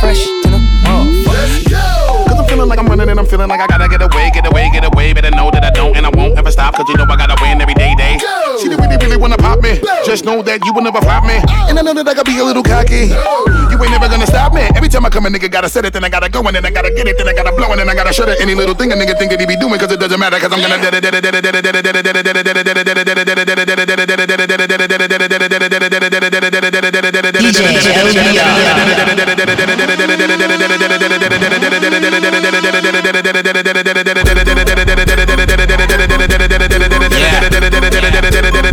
Fresh 0.00 0.26
to 0.42 0.50
the 0.50 0.58
motherfucker. 0.82 2.26
Cause 2.26 2.38
I'm 2.38 2.46
feeling 2.46 2.68
like 2.68 2.80
I'm 2.80 2.86
running 2.86 3.08
and 3.08 3.20
I'm 3.20 3.26
feeling 3.26 3.48
like 3.48 3.60
I 3.60 3.66
gotta 3.68 3.86
get 3.86 4.02
away, 4.02 4.30
get 4.34 4.46
away, 4.46 4.70
get 4.72 4.84
away. 4.84 5.12
Better 5.12 5.30
know 5.30 5.50
that 5.52 5.62
I 5.62 5.70
don't 5.70 5.96
and 5.96 6.04
I 6.04 6.10
won't 6.10 6.36
ever 6.36 6.50
stop. 6.50 6.74
Cause 6.74 6.88
you 6.88 6.96
know 6.96 7.04
I 7.04 7.16
gotta 7.16 7.36
win 7.42 7.60
every 7.60 7.74
day, 7.74 7.94
day. 7.94 8.18
She 8.62 8.68
didn't 8.68 8.85
really, 8.86 9.04
really 9.04 9.16
wanna 9.16 9.36
pop 9.36 9.60
me. 9.60 9.80
Just 10.04 10.24
know 10.24 10.42
that 10.42 10.64
you 10.64 10.72
will 10.72 10.82
never 10.82 11.00
flop 11.00 11.24
me. 11.24 11.36
And 11.68 11.78
I 11.78 11.82
know 11.82 11.94
that 11.94 12.06
I 12.06 12.14
gotta 12.14 12.30
be 12.30 12.38
a 12.38 12.44
little 12.44 12.62
cocky. 12.62 13.10
You 13.70 13.76
ain't 13.82 13.90
never 13.90 14.08
gonna 14.08 14.26
stop 14.26 14.54
me. 14.54 14.62
Every 14.74 14.88
time 14.88 15.04
I 15.04 15.10
come, 15.10 15.26
a 15.26 15.28
nigga 15.28 15.50
gotta 15.50 15.68
set 15.68 15.84
it, 15.84 15.92
then 15.92 16.04
I 16.04 16.08
gotta 16.08 16.28
go, 16.28 16.40
and 16.46 16.54
then 16.54 16.64
I 16.64 16.70
gotta 16.70 16.92
get 16.94 17.06
it, 17.06 17.18
then 17.18 17.28
I 17.28 17.34
gotta 17.34 17.52
blow, 17.52 17.70
and 17.72 17.80
then 17.80 17.88
I 17.88 17.94
gotta 17.94 18.12
shut 18.12 18.28
it. 18.28 18.40
Any 18.40 18.54
little 18.54 18.74
thing 18.74 18.92
a 18.92 18.96
nigga 18.96 19.18
think 19.18 19.30
that 19.30 19.40
he 19.40 19.46
be 19.46 19.56
doing, 19.56 19.78
cause 19.78 19.90
it 19.92 20.00
doesn't 20.00 20.20
matter, 20.20 20.38
cause 20.38 20.52
I'm 20.52 20.60
gonna 20.62 20.76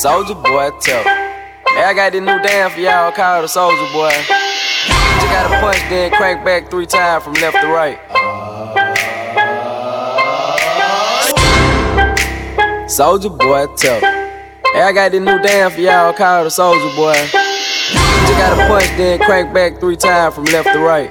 Soldier 0.00 0.34
boy, 0.34 0.70
tell. 0.80 1.02
Hey, 1.04 1.84
I 1.84 1.92
got 1.94 2.12
this 2.12 2.20
new 2.20 2.40
dance 2.42 2.72
for 2.72 2.80
y'all 2.80 3.12
called 3.12 3.44
the 3.44 3.48
Soldier 3.48 3.92
Boy. 3.92 4.49
You 4.90 5.28
gotta 5.28 5.60
punch, 5.60 5.80
then 5.88 6.10
crank 6.12 6.44
back 6.44 6.70
three 6.70 6.86
times 6.86 7.24
from 7.24 7.34
left 7.34 7.56
to 7.60 7.66
right. 7.68 7.98
Soldier 12.90 13.30
boy, 13.30 13.66
tell. 13.76 14.00
Hey, 14.00 14.82
I 14.82 14.92
got 14.92 15.12
this 15.12 15.20
new 15.20 15.38
dance 15.42 15.74
for 15.74 15.80
y'all 15.80 16.12
called 16.12 16.46
the 16.46 16.50
Soldier 16.50 16.94
Boy. 16.96 17.14
You 17.92 18.34
gotta 18.38 18.66
punch, 18.66 18.86
then 18.96 19.18
crank 19.20 19.54
back 19.54 19.80
three 19.80 19.96
times 19.96 20.34
from 20.34 20.44
left 20.44 20.68
to 20.72 20.78
right. 20.78 21.10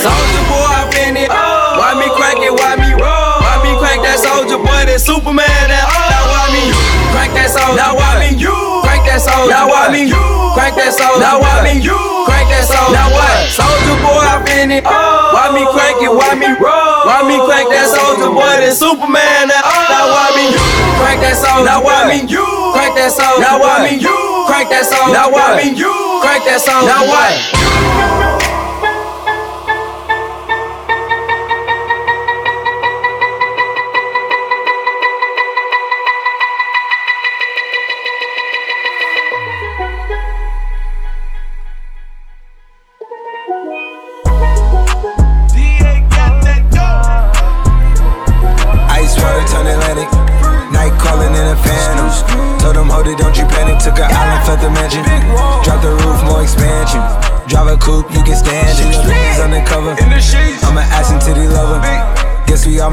Soldier 0.00 0.44
boy, 0.48 0.68
I 0.72 0.88
been 0.92 1.16
it. 1.16 1.28
Why 1.28 1.94
me 1.96 2.08
crank 2.16 2.40
it? 2.40 2.52
Why 2.52 2.76
me 2.76 2.92
roll? 2.92 3.40
Why 3.40 3.60
me 3.64 3.78
crank 3.78 4.02
that 4.04 4.18
soldier 4.18 4.58
boy? 4.58 4.84
That 4.88 5.00
Superman? 5.00 5.46
That 5.68 5.84
now 6.08 6.24
why 6.32 6.48
me 6.52 6.72
crank 7.12 7.32
that 7.34 7.50
soldier? 7.50 7.76
Now 7.76 7.96
why 7.96 8.20
me 8.20 8.36
you 8.36 8.69
that 9.10 9.18
soldier? 9.18 9.50
Now 9.50 9.66
why 9.66 9.90
me 9.90 10.06
crank 10.54 10.78
that 10.78 10.94
soldier? 10.94 11.18
Now 11.18 11.42
why 11.42 11.66
me 11.66 11.82
you 11.82 11.98
crank 12.30 12.46
that 12.54 12.62
soldier? 12.62 12.94
Now 12.94 13.10
what? 13.10 13.50
Soldier 13.50 13.98
boy, 13.98 14.22
I 14.22 14.38
been 14.46 14.70
it. 14.70 14.86
Why 14.86 15.50
me 15.50 15.66
crank 15.74 15.98
it? 15.98 16.12
Why 16.14 16.38
me 16.38 16.46
roll? 16.54 17.06
Why 17.06 17.26
me 17.26 17.36
crank 17.42 17.66
that 17.74 17.90
soldier 17.90 18.30
boy? 18.30 18.46
That 18.62 18.74
Superman? 18.78 19.50
That 19.50 19.66
now 19.90 20.14
why 20.14 20.30
me 20.38 20.54
you 20.54 20.62
crank 21.02 21.18
that 21.26 21.34
soldier? 21.34 21.66
Now 21.66 21.82
why 21.82 22.06
me 22.06 22.22
you 22.30 22.46
crank 22.70 22.94
that 22.94 23.10
soldier? 23.10 23.42
Now 23.42 23.58
why 23.58 23.82
me 23.82 23.98
you 23.98 24.16
crank 24.46 24.70
that 24.70 24.86
soldier? 24.86 25.10
Now 25.10 25.26
why 25.34 25.58
me 25.58 25.74
you 25.74 25.90
crank 26.22 26.46
that 26.46 26.62
soldier? 26.62 26.86
Now 26.86 27.02
what? 27.02 28.29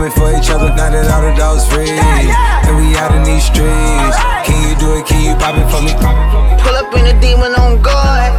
Guess 0.08 0.16
we 0.16 0.24
all 0.24 0.32
meant 0.32 0.40
for 0.40 0.40
each 0.40 0.50
other. 0.56 0.72
Now 0.72 0.88
that 0.88 1.12
all 1.12 1.20
the 1.20 1.36
dogs 1.36 1.68
free. 1.68 1.92
And 1.92 2.80
we 2.80 2.96
out 2.96 3.12
in 3.12 3.28
these 3.28 3.44
streets. 3.44 4.16
Can 4.48 4.56
you 4.64 4.72
do 4.80 4.96
it? 4.96 5.04
Can 5.04 5.20
you 5.20 5.36
pop 5.36 5.60
it 5.60 5.68
for 5.68 5.84
me? 5.84 5.92
Pull 6.64 6.76
up 6.80 6.96
in 6.96 7.12
a 7.12 7.16
demon 7.20 7.52
on 7.60 7.82
guard. 7.84 8.32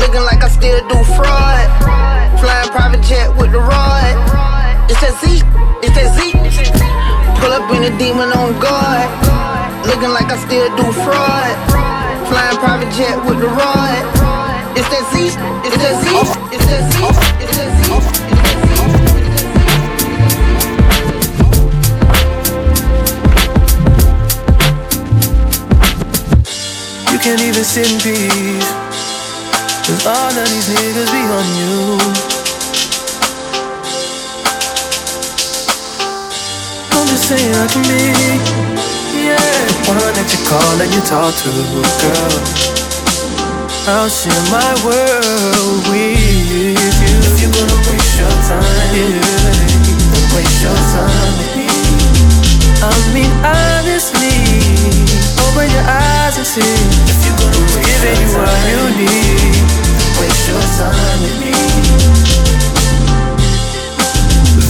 Looking 0.00 0.24
like 0.24 0.40
I 0.40 0.48
still 0.48 0.80
do 0.88 0.96
fraud. 1.12 1.68
Flying 2.40 2.70
private 2.72 3.04
jet 3.04 3.28
with 3.36 3.52
the 3.52 3.60
rod. 3.60 4.16
It's 4.88 5.00
that 5.04 5.12
Z, 5.20 5.44
it's 5.84 5.92
that 5.96 6.16
Z. 6.16 6.32
Pull 7.44 7.52
up 7.52 7.68
in 7.76 7.84
a 7.84 7.92
demon 8.00 8.32
on 8.32 8.56
guard. 8.56 9.08
Looking 9.84 10.16
like 10.16 10.32
I 10.32 10.40
still 10.40 10.68
do 10.80 10.86
fraud. 11.04 11.52
Flying 12.32 12.56
private 12.56 12.92
jet 12.96 13.20
with 13.28 13.40
the 13.40 13.52
rod. 13.52 14.00
It's 14.72 14.88
that 14.88 15.04
Z, 15.12 15.28
it's 15.60 15.76
that 15.76 15.96
Z, 16.04 16.08
it's 16.08 16.32
that 16.32 16.40
Z, 16.40 16.45
Sit 27.64 27.90
in 27.90 27.98
peace. 27.98 28.70
Cause 29.88 30.06
all 30.06 30.28
of 30.28 30.46
these 30.46 30.68
niggas 30.76 31.10
be 31.10 31.22
on 31.24 31.46
you. 31.56 31.98
I'm 36.92 37.06
just 37.08 37.26
saying 37.26 37.54
I 37.56 37.66
can 37.66 37.82
be, 37.88 38.12
yeah. 39.24 39.40
One 39.88 39.96
that 39.96 40.28
you 40.30 40.40
call 40.46 40.76
and 40.84 40.92
you 40.92 41.00
talk 41.08 41.32
to, 41.32 41.50
girl. 42.04 42.66
I'll 43.88 44.08
share 44.12 44.36
my 44.52 44.72
world 44.84 45.80
with 45.90 46.20
you. 46.52 46.76
If 46.76 47.40
you're 47.40 47.50
gonna 47.50 47.80
waste 47.88 48.20
your 48.20 48.36
time, 48.46 48.94
yeah, 48.94 50.36
waste 50.36 50.62
your 50.62 50.76
time 50.92 51.32
with 51.40 51.56
me. 51.56 51.72
I 52.84 52.94
mean, 53.16 53.32
honestly, 53.42 55.25
open 55.56 55.70
your 55.70 55.82
eyes 55.82 56.36
and 56.36 56.46
see. 56.46 56.60
If 56.60 57.24
you're 57.24 57.36
gonna 57.38 57.64
waste 57.64 57.80
giving 57.80 58.20
you 58.20 58.28
what 58.36 58.60
you 58.68 58.80
need, 59.00 59.56
waste 60.20 60.48
your 60.48 60.60
time 60.76 61.22
with 61.22 61.40
me. 61.40 62.45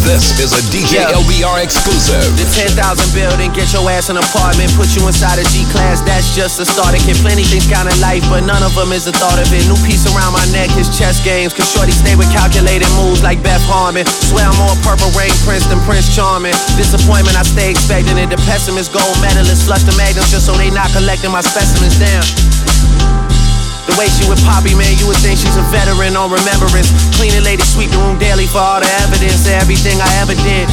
This 0.07 0.38
is 0.38 0.54
a 0.54 0.62
DJ 0.70 1.02
LBR 1.02 1.66
exclusive. 1.66 2.30
The 2.38 2.46
10,000 2.54 2.78
building, 3.11 3.50
get 3.50 3.74
your 3.74 3.82
ass 3.90 4.07
an 4.07 4.14
apartment, 4.14 4.70
put 4.78 4.94
you 4.94 5.02
inside 5.02 5.42
a 5.42 5.46
G 5.50 5.66
class, 5.74 5.98
that's 6.07 6.30
just 6.30 6.62
a 6.62 6.64
start. 6.64 6.94
It 6.94 7.02
can 7.02 7.18
plenty 7.26 7.42
things 7.42 7.66
count 7.66 7.90
in 7.90 7.98
life, 7.98 8.22
but 8.30 8.46
none 8.46 8.62
of 8.62 8.70
them 8.78 8.94
is 8.94 9.02
the 9.02 9.11
thought 9.11 9.42
of 9.42 9.50
it. 9.50 9.66
New 9.66 9.74
piece 9.82 10.07
around 10.07 10.30
my 10.30 10.46
neck 10.54 10.70
is 10.78 10.86
chess 10.94 11.18
games, 11.26 11.50
cause 11.50 11.66
Shorty 11.74 11.90
stay 11.90 12.14
with 12.14 12.30
calculated 12.30 12.86
moves 12.94 13.26
like 13.26 13.42
Beth 13.42 13.66
Harmon. 13.66 14.07
Swear 14.07 14.46
I'm 14.46 14.54
more 14.62 14.78
purple 14.86 15.11
rain 15.18 15.34
prince 15.42 15.66
than 15.66 15.82
Prince 15.82 16.14
Charming. 16.14 16.54
Disappointment, 16.78 17.34
I 17.34 17.42
stay 17.42 17.74
expecting 17.74 18.14
it. 18.14 18.30
The 18.30 18.38
pessimist, 18.46 18.94
gold 18.94 19.18
medalist, 19.18 19.66
flush 19.66 19.82
the 19.82 19.94
magnums 19.98 20.30
just 20.30 20.46
so 20.46 20.54
they 20.54 20.70
not 20.70 20.86
collecting 20.94 21.34
my 21.34 21.42
specimens 21.42 21.98
down. 21.98 22.22
The 23.87 23.95
way 23.95 24.11
she 24.11 24.26
with 24.26 24.43
Poppy, 24.43 24.74
man, 24.74 24.91
you 24.99 25.07
would 25.07 25.18
think 25.22 25.39
she's 25.39 25.57
a 25.57 25.66
veteran 25.70 26.18
on 26.18 26.30
remembrance. 26.30 26.91
Cleaning 27.14 27.47
lady, 27.47 27.62
sweep 27.62 27.91
the 27.91 27.99
room 28.03 28.18
daily 28.18 28.51
for 28.51 28.59
all 28.59 28.82
the 28.82 28.91
evidence 29.07 29.47
of 29.47 29.55
everything 29.62 30.03
I 30.03 30.11
ever 30.20 30.34
did. 30.34 30.66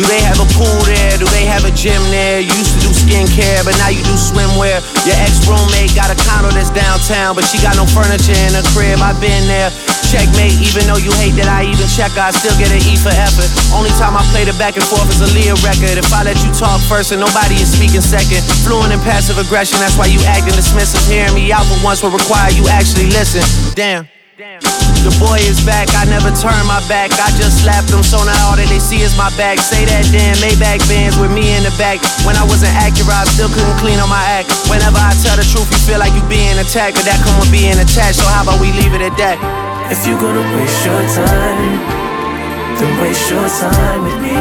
Do 0.00 0.08
they 0.08 0.24
have 0.24 0.40
a 0.40 0.48
pool 0.56 0.80
there? 0.88 1.20
Do 1.20 1.28
they 1.28 1.44
have 1.44 1.68
a 1.68 1.72
gym 1.76 2.00
there? 2.08 2.40
You 2.40 2.52
used 2.56 2.72
to 2.72 2.80
do 2.80 2.90
skincare, 2.92 3.60
but 3.68 3.76
now 3.76 3.92
you 3.92 4.00
do 4.00 4.16
swimwear. 4.16 4.80
Your 5.04 5.18
ex 5.20 5.44
roommate 5.44 5.92
got 5.92 6.08
a 6.08 6.16
condo 6.24 6.48
that's 6.56 6.72
downtown, 6.72 7.36
but 7.36 7.44
she 7.44 7.60
got 7.60 7.76
no 7.76 7.84
furniture 7.84 8.36
in 8.48 8.56
her 8.56 8.64
crib. 8.72 8.96
I've 9.04 9.20
been 9.20 9.44
there. 9.44 9.68
Checkmate, 10.10 10.58
even 10.58 10.90
though 10.90 10.98
you 10.98 11.14
hate 11.22 11.38
that 11.38 11.46
I 11.46 11.70
even 11.70 11.86
check, 11.86 12.10
I 12.18 12.34
still 12.34 12.50
get 12.58 12.74
an 12.74 12.82
E 12.82 12.98
for 12.98 13.14
effort. 13.14 13.46
Only 13.70 13.94
time 13.94 14.18
I 14.18 14.26
play 14.34 14.42
the 14.42 14.50
back 14.58 14.74
and 14.74 14.82
forth 14.82 15.06
is 15.06 15.22
a 15.22 15.30
Leah 15.30 15.54
record. 15.62 16.02
If 16.02 16.10
I 16.10 16.26
let 16.26 16.34
you 16.42 16.50
talk 16.50 16.82
first 16.90 17.14
and 17.14 17.22
nobody 17.22 17.62
is 17.62 17.70
speaking 17.70 18.02
second, 18.02 18.42
fluent 18.66 18.90
in 18.90 18.98
passive 19.06 19.38
aggression, 19.38 19.78
that's 19.78 19.94
why 19.94 20.10
you 20.10 20.18
acting 20.26 20.58
dismissive. 20.58 21.06
Hearing 21.06 21.38
me 21.38 21.54
out 21.54 21.62
for 21.70 21.78
once 21.86 22.02
will 22.02 22.10
require 22.10 22.50
you 22.50 22.66
actually 22.66 23.06
listen. 23.14 23.46
Damn. 23.78 24.10
The 25.06 25.14
boy 25.22 25.38
is 25.46 25.62
back, 25.62 25.86
I 25.94 26.10
never 26.10 26.34
turn 26.34 26.58
my 26.66 26.82
back. 26.90 27.14
I 27.14 27.30
just 27.38 27.62
slapped 27.62 27.94
them, 27.94 28.02
so 28.02 28.18
now 28.26 28.50
all 28.50 28.58
that 28.58 28.66
they 28.66 28.82
see 28.82 29.06
is 29.06 29.14
my 29.14 29.30
back. 29.38 29.62
Say 29.62 29.86
that 29.86 30.10
damn 30.10 30.34
Maybach 30.42 30.82
bands 30.90 31.22
with 31.22 31.30
me 31.30 31.54
in 31.54 31.62
the 31.62 31.70
back. 31.78 32.02
When 32.26 32.34
I 32.34 32.42
wasn't 32.42 32.74
accurate, 32.74 33.14
I 33.14 33.30
still 33.30 33.52
couldn't 33.52 33.78
clean 33.78 34.02
on 34.02 34.10
my 34.10 34.26
act. 34.26 34.50
Whenever 34.66 34.98
I 34.98 35.14
tell 35.22 35.38
the 35.38 35.46
truth, 35.46 35.70
you 35.70 35.78
feel 35.86 36.02
like 36.02 36.10
you 36.18 36.24
being 36.26 36.58
attacked, 36.58 36.98
but 36.98 37.06
that 37.06 37.22
come 37.22 37.38
with 37.38 37.54
being 37.54 37.78
attached. 37.78 38.18
So 38.18 38.26
how 38.26 38.42
about 38.42 38.58
we 38.58 38.74
leave 38.74 38.90
it 38.90 39.06
at 39.06 39.14
that? 39.22 39.69
If 39.92 40.06
you're 40.06 40.20
gonna 40.20 40.56
waste 40.56 40.86
your 40.86 41.02
time, 41.02 41.78
then 42.78 43.02
waste 43.02 43.28
your 43.28 43.48
time 43.48 44.04
with 44.04 44.22
me. 44.22 44.36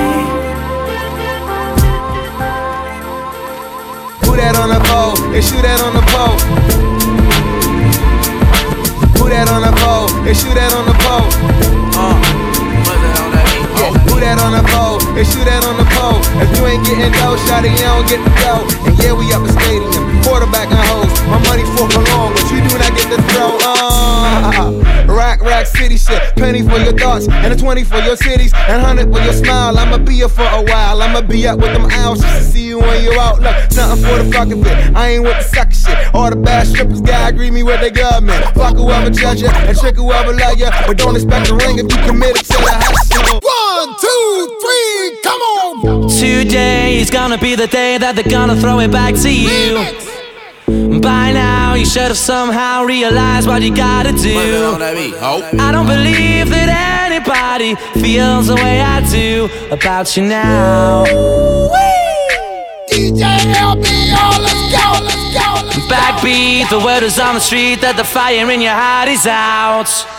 Put 4.21 4.37
that 4.37 4.55
on 4.61 4.69
the 4.69 4.79
pole 4.85 5.17
and 5.33 5.43
shoot 5.43 5.63
that 5.63 5.81
on 5.81 5.93
the 5.97 6.05
pole. 6.13 6.37
Put 9.17 9.29
that 9.31 9.49
on 9.49 9.61
the 9.63 9.73
pole 9.81 10.09
and 10.27 10.37
shoot 10.37 10.53
that 10.53 10.71
on 10.71 10.85
the 10.85 10.93
pole. 11.01 11.29
Uh, 11.97 12.48
put 14.19 14.25
that 14.25 14.39
on 14.43 14.51
the 14.51 14.63
pole 14.67 14.99
and 15.15 15.23
shoot 15.23 15.47
that 15.47 15.63
on 15.63 15.79
the 15.79 15.87
pole. 15.95 16.19
If 16.43 16.51
you 16.59 16.67
ain't 16.67 16.83
getting 16.83 17.11
dough, 17.15 17.39
shot 17.47 17.63
you 17.63 17.71
don't 17.79 18.03
get 18.03 18.19
the 18.19 18.31
dough. 18.43 18.67
And 18.83 18.93
yeah, 18.99 19.15
we 19.15 19.31
up 19.31 19.47
a 19.47 19.51
stadium, 19.63 20.03
quarterback 20.27 20.67
and 20.67 20.83
hoes. 20.91 21.07
My 21.31 21.39
money 21.47 21.63
for 21.71 21.87
long, 21.87 22.35
but 22.35 22.43
you 22.51 22.59
do 22.59 22.75
not 22.75 22.91
get 22.91 23.07
the 23.07 23.19
throw. 23.31 23.55
Uh, 23.63 25.07
rock, 25.07 25.39
rock 25.39 25.65
city 25.65 25.95
shit. 25.95 26.19
Penny 26.35 26.67
for 26.67 26.77
your 26.83 26.91
thoughts 26.91 27.31
and 27.31 27.53
a 27.53 27.55
20 27.55 27.83
for 27.85 27.99
your 28.03 28.17
cities 28.17 28.51
and 28.67 28.83
100 28.83 29.07
for 29.07 29.23
your 29.23 29.31
smile. 29.31 29.77
I'ma 29.79 30.03
be 30.03 30.19
here 30.19 30.27
for 30.27 30.43
a 30.43 30.67
while. 30.67 31.01
I'ma 31.01 31.21
be 31.21 31.47
up 31.47 31.59
with 31.59 31.71
them 31.71 31.87
owls 32.03 32.19
just 32.19 32.35
to 32.35 32.43
see 32.43 32.67
you 32.67 32.79
when 32.79 33.03
you're 33.03 33.19
out. 33.19 33.39
Look, 33.39 33.55
nothing 33.71 34.03
for 34.03 34.19
the 34.19 34.27
fucking 34.35 34.61
bit. 34.61 34.75
I 34.99 35.15
ain't 35.15 35.23
with 35.23 35.39
the 35.39 35.47
sucker 35.47 35.71
shit. 35.71 35.95
All 36.13 36.29
the 36.29 36.35
bad 36.35 36.67
strippers 36.67 36.99
gotta 36.99 37.31
agree 37.31 37.51
me 37.51 37.63
with 37.63 37.79
their 37.79 37.95
government. 37.95 38.43
Fuck 38.51 38.75
whoever 38.75 39.09
judge 39.09 39.41
you 39.41 39.47
and 39.47 39.77
trick 39.77 39.95
whoever 39.95 40.33
love 40.35 40.59
you. 40.59 40.67
But 40.87 40.97
don't 40.97 41.15
expect 41.15 41.47
a 41.49 41.55
ring 41.55 41.79
if 41.79 41.87
you 41.87 41.99
committed 42.03 42.43
to 42.43 42.57
the 42.59 42.75
hustle. 42.75 43.38
One, 43.79 43.95
two, 43.95 44.57
three, 44.59 45.21
come 45.23 45.39
on. 45.39 46.09
Today 46.09 46.99
is 46.99 47.09
gonna 47.09 47.37
be 47.37 47.55
the 47.55 47.67
day 47.67 47.97
that 47.97 48.13
they're 48.13 48.29
gonna 48.29 48.57
throw 48.57 48.79
it 48.79 48.91
back 48.91 49.15
to 49.23 49.31
you. 49.31 49.79
By 50.99 51.31
now, 51.31 51.75
you 51.75 51.85
should 51.85 52.11
have 52.11 52.17
somehow 52.17 52.83
realized 52.83 53.47
what 53.47 53.61
you 53.61 53.73
gotta 53.73 54.11
do. 54.11 54.35
I 54.37 55.71
don't 55.71 55.87
believe 55.87 56.49
that 56.49 56.69
anybody 57.07 57.75
feels 58.01 58.47
the 58.47 58.55
way 58.55 58.81
I 58.81 58.99
do 59.09 59.47
about 59.71 60.17
you 60.17 60.23
now. 60.23 61.05
DJ 62.91 63.23
LBR, 63.55 64.19
oh, 64.19 64.39
let's 64.43 64.65
go, 64.75 64.87
let's 65.07 65.25
go, 65.31 65.47
let's 65.63 65.77
go. 65.77 65.95
Backbeat, 65.95 66.69
the 66.69 66.79
word 66.83 67.03
is 67.03 67.17
on 67.17 67.35
the 67.35 67.39
street 67.39 67.79
that 67.79 67.95
the 67.95 68.03
fire 68.03 68.51
in 68.51 68.59
your 68.59 68.73
heart 68.73 69.07
is 69.07 69.25
out. 69.25 70.18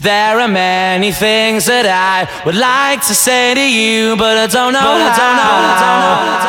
There 0.00 0.40
are 0.40 0.48
many 0.48 1.12
things 1.12 1.66
that 1.66 1.84
I 1.84 2.24
would 2.46 2.56
like 2.56 3.04
to 3.06 3.14
say 3.14 3.52
to 3.52 3.60
you, 3.60 4.16
but 4.16 4.38
I 4.38 4.46
don't 4.46 4.72
know 4.72 4.80
But 4.80 4.96
I 4.96 5.12
don't 5.12 5.36
know, 5.36 5.76
how. 5.76 6.40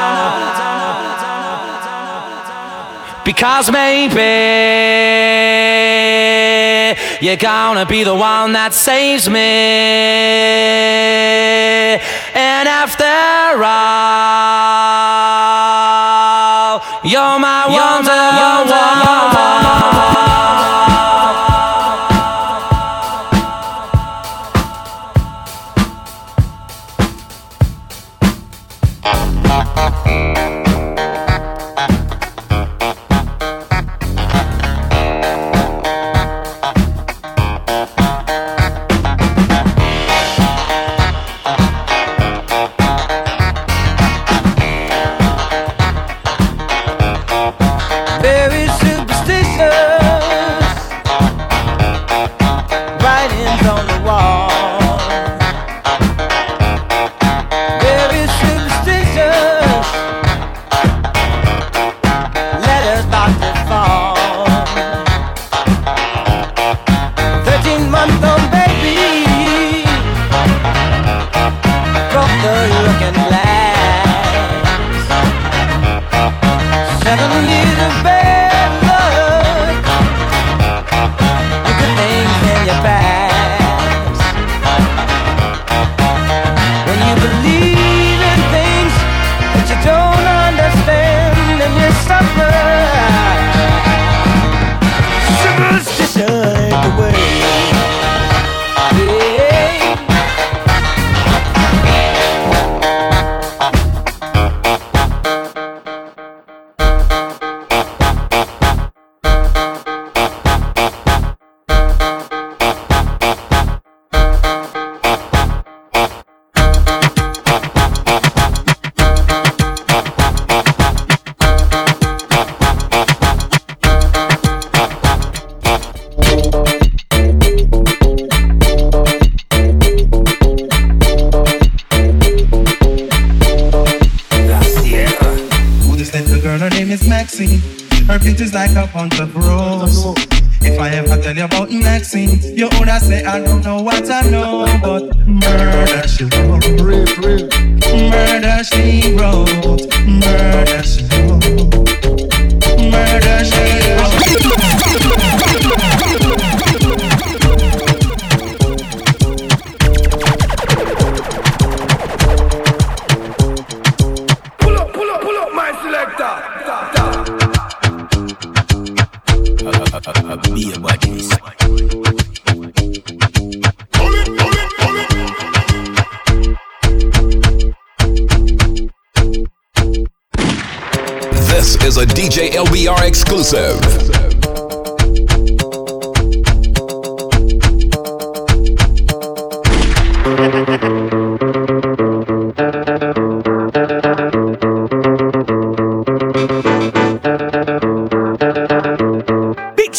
Because 3.25 3.69
maybe 3.69 4.31
you're 7.19 7.35
gonna 7.35 7.85
be 7.85 8.03
the 8.05 8.15
one 8.15 8.53
that 8.53 8.73
saves 8.73 9.29
me. 9.29 9.39
And 12.33 12.67
after 12.69 13.03
all, 13.03 13.91
you're 17.03 17.37
my 17.37 17.67
Very 17.67 19.60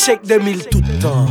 Chek 0.03 0.21
2000 0.27 0.67
toutan 0.67 1.29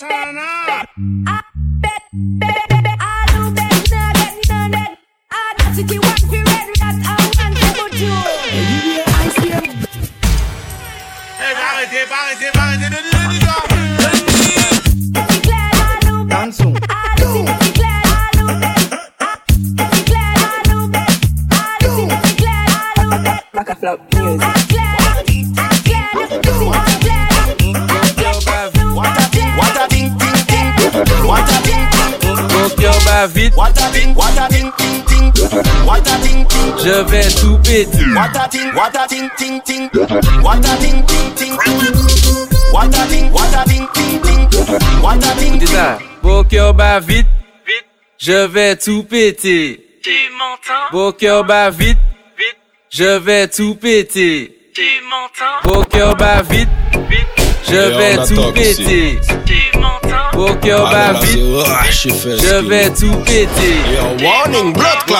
Hey, 0.00 0.06
hello, 0.06 0.84
What 37.78 38.36
a 38.36 38.48
what 43.30 43.54
a 43.54 43.70
vite. 47.06 47.26
Je 48.18 48.46
vais 48.46 48.76
tout 48.76 49.04
péter. 49.04 50.00
Tu 50.02 50.10
m'entends? 50.36 50.96
Vite. 52.36 52.56
Je 52.90 53.18
vais 53.18 53.46
tout 53.48 53.76
péter. 53.76 54.70
Tu 54.74 54.82
m'entends? 55.08 55.70
Vite. 57.08 57.18
Je 57.68 57.76
vais 57.76 58.16
tout 58.26 58.52
péter. 58.52 59.18
Mon 60.34 60.54
cœur 60.56 60.90
bat 60.90 61.20
vite. 61.20 61.40
Je 62.00 62.68
vais 62.68 62.90
tout 62.90 63.16
péter. 63.24 63.78
Warning, 64.22 64.72
blood 64.72 64.98
clot! 65.06 65.16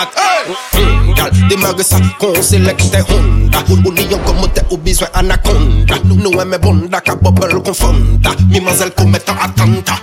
Mm, 0.73 1.47
démarre 1.49 1.79
ça, 1.81 1.97
qu'on 2.19 2.41
sélecte 2.41 2.95
Honda. 3.09 3.59
Ou 3.69 3.91
lion 3.91 4.19
comme 4.25 4.49
t'es 4.53 4.61
au 4.69 4.77
besoin 4.77 5.07
anaconda. 5.13 5.95
Nous 6.05 6.39
aimons 6.39 6.57
bonda, 6.61 7.01
ka 7.01 7.15
bubble 7.15 7.61
confonda. 7.61 8.31
Mimazelle 8.49 8.91
commet 8.91 9.17
attentat. 9.17 9.99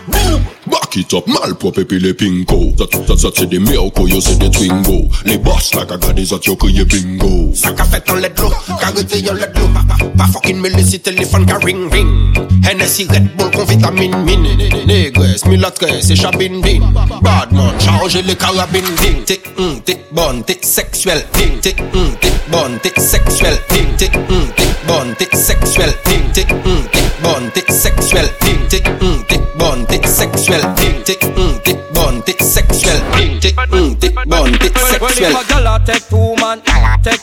Back 0.97 1.05
it 1.05 1.13
up, 1.13 1.27
malpropre 1.27 1.85
puis 1.85 1.99
les 1.99 2.15
pinko. 2.15 2.73
Ça, 2.79 2.85
ça, 3.07 3.17
ça 3.19 3.29
c'est 3.37 3.51
des 3.51 3.59
miracles, 3.59 4.09
yo 4.09 4.19
c'est 4.19 4.39
des 4.39 4.51
twingo 4.51 5.09
Les 5.27 5.37
boss 5.37 5.75
la 5.75 5.85
gaga 5.85 6.15
des 6.15 6.33
autres, 6.33 6.49
yo 6.49 6.57
crié 6.57 6.87
bingo. 6.87 7.53
Ça 7.55 7.73
qu'a 7.73 7.85
fait 7.85 8.11
en 8.11 8.15
let 8.15 8.33
l'eau, 8.39 8.51
carité 8.81 9.21
yon 9.21 9.35
let 9.35 9.53
l'eau 9.57 9.69
Pas 10.17 10.27
fucking 10.33 10.59
mêlé 10.59 10.83
si 10.83 10.99
téléphone 10.99 11.45
ka 11.45 11.59
ring 11.59 11.93
ring. 11.93 12.35
Hennessy 12.65 13.07
Red 13.11 13.37
Bull 13.37 13.51
con 13.51 13.65
vitamine 13.67 14.17
mine. 14.25 14.49
Négresse, 14.87 15.45
mulâtresse 15.45 16.09
et 16.09 16.17
chabine 16.17 16.63
din. 16.63 16.81
Badman, 17.21 17.75
chargez 17.79 18.23
les 18.23 18.35
carabines 18.35 18.83
ding 19.03 19.23
T'es 19.27 19.41
hum, 19.59 19.81
t'es 19.85 20.01
bonne, 20.13 20.43
t'es 20.45 20.59
sexuelle 20.63 21.25
ding 21.35 21.61
T'es 21.61 21.77
hum, 21.95 22.11
t'es 22.21 22.33
bonne, 22.51 22.79
t'es 22.83 23.01
sexuelle 23.01 23.59
ding 23.71 23.87
T'es 23.99 24.11
hum, 24.17 24.47
t'es 24.57 24.65
bonne, 24.87 25.15
t'es 25.19 25.37
sexuelle 25.37 25.93
ding 26.07 26.23
T'es 26.33 26.47
hum, 26.53 26.83
t'es 26.91 27.01
bonne, 27.23 27.51
t'es 27.53 27.73
sexuelle 27.73 28.29
ding 28.41 28.69
T'es 28.69 28.83
hum, 29.03 29.25
t'es 29.29 29.41
bonne, 29.59 29.87
t'es 29.87 30.07
sexuelle 30.07 30.63
ding 30.77 30.86
T'es 31.05 31.19
hum, 31.23 31.33
mm, 31.37 31.59
t'es 31.63 31.79
bonne, 31.95 32.23
t'es 32.23 32.43
sexuelle 32.43 33.01
ding 33.17 33.39
T'es 33.41 33.55
hum, 33.57 33.91
mm, 33.91 33.97
t'es 33.97 34.11
bonne, 34.27 34.59
t'es 34.59 34.73
Well, 35.01 35.11
if 35.11 35.21
a 35.21 35.45
girl 35.53 35.67
a 35.67 35.81
take 35.85 36.09
two 36.09 36.35
man, 36.37 36.61
take 37.03 37.21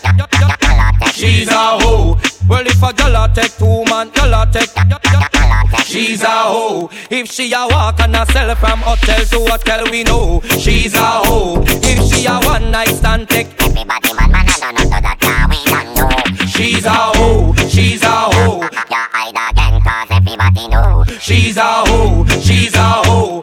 she's 1.14 1.48
a 1.50 1.78
hoe. 1.80 2.18
Well, 2.48 2.66
if 2.66 2.84
a 2.84 2.94
girl 2.94 3.16
a 3.16 3.30
take 3.34 3.58
two 3.58 3.84
man, 3.90 4.10
girl 4.10 4.34
a 4.34 4.48
take 4.52 4.70
she's 5.86 6.24
a 6.24 6.28
hoe. 6.28 6.90
If 7.10 7.32
she 7.32 7.52
a 7.54 7.68
walk 7.70 8.00
and 8.00 8.16
a 8.16 8.26
sell 8.32 8.56
from 8.56 8.80
hotel 8.80 9.26
to 9.26 9.52
hotel, 9.52 9.92
we 9.92 10.04
know 10.04 10.42
she's 10.60 10.94
a 10.94 11.00
hoe. 11.00 11.64
If 11.68 12.14
she 12.14 12.26
a 12.26 12.40
one 12.40 12.72
night 12.72 12.90
stand, 12.90 13.30
take 13.30 13.48
everybody 13.62 14.14
man 14.14 14.32
man 14.32 14.48
I 14.48 14.72
don't 14.72 14.76
know 14.76 15.02
that 15.02 15.48
we 15.50 15.60
don't 15.72 15.96
know. 15.96 16.46
She's 16.48 16.86
a 16.86 16.90
hoe, 16.92 17.54
she's 17.68 18.04
a 18.04 18.08
hoe. 18.08 18.70
She's 21.24 21.56
a 21.56 21.62
hoe, 21.62 22.26
she's 22.42 22.76
a 22.76 22.84
hoe. 22.84 23.42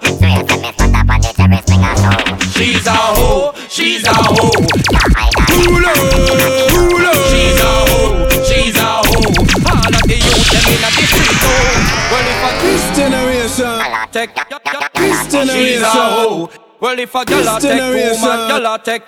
She's 2.53 2.87
a 2.87 2.91
hoe, 2.93 3.55
she's 3.71 4.05
a 4.05 4.13
hoe. 4.13 4.51
Pull 5.49 5.87
up, 5.87 5.97
pull 6.13 7.07
up. 7.07 7.17
She's 7.31 7.59
a 7.59 7.73
hoe, 7.89 8.29
she's 8.45 8.77
a 8.77 8.85
hoe. 8.85 9.33
All 9.65 9.95
of 9.97 10.03
the 10.05 10.15
youth 10.15 10.51
them 10.53 10.67
inna 10.69 10.91
the 10.93 11.05
street 11.09 11.41
oh. 11.41 11.81
Well 12.13 12.29
if 12.29 12.45
a 12.45 12.61
This 12.61 12.85
generation. 12.99 13.81
take 14.13 14.35
This 14.95 15.17
she's 15.33 15.81
a 15.81 15.89
generation. 15.89 16.70
Hoe. 16.81 16.87
Well 16.87 16.99
if 16.99 17.15
a 17.15 17.25
girl 17.25 17.49
a 17.49 17.61
This 17.61 17.63
take 17.65 18.23
woman, 18.23 18.49
girl 18.49 18.67
a 18.75 18.79
take 18.79 19.07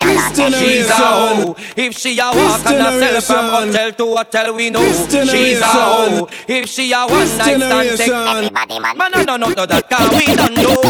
This 0.00 0.22
she's 0.24 0.30
a 0.30 0.34
generation. 0.34 0.96
hoe. 0.96 1.56
If 1.76 1.98
she 1.98 2.18
a 2.18 2.24
walk 2.24 2.66
and 2.66 2.76
a 2.76 3.20
sell 3.20 3.20
from 3.20 3.46
generation. 3.46 3.72
hotel 3.72 3.92
to 3.92 4.16
hotel, 4.16 4.54
we 4.54 4.70
know 4.70 4.80
This 4.80 4.96
she's 4.96 5.14
a 5.14 5.16
generation. 5.26 5.62
hoe. 5.62 6.28
If 6.48 6.68
she 6.68 6.92
a 6.92 7.06
one 7.06 7.18
night 7.18 7.28
stand, 7.28 7.62
take 7.62 7.68
generation. 7.68 8.12
everybody 8.12 8.78
man. 8.80 8.96
Man 8.98 9.14
I 9.14 9.24
don't 9.24 9.40
know 9.40 9.66
that 9.66 9.88
'cause 9.90 10.10
we 10.10 10.26
don't 10.34 10.54
know. 10.54 10.82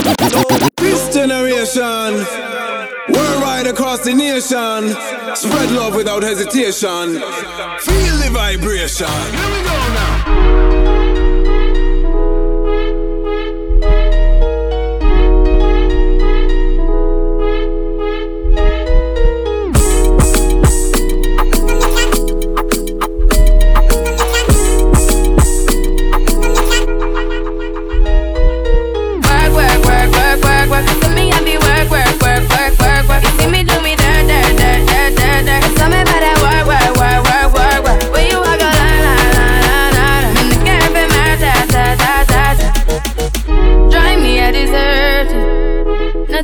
This 0.77 1.15
generation. 1.15 1.65
celebration. 1.65 2.27
Worldwide 3.09 3.67
across 3.67 4.01
the 4.01 4.15
nation. 4.15 4.97
Spread 5.37 5.71
love 5.73 5.95
without 5.95 6.23
hesitation. 6.23 7.21
Feel 7.81 8.17
the 8.23 8.31
vibration. 8.33 9.07
Here 9.07 9.51
we 9.55 9.61
go 9.63 9.77
now. 9.99 11.34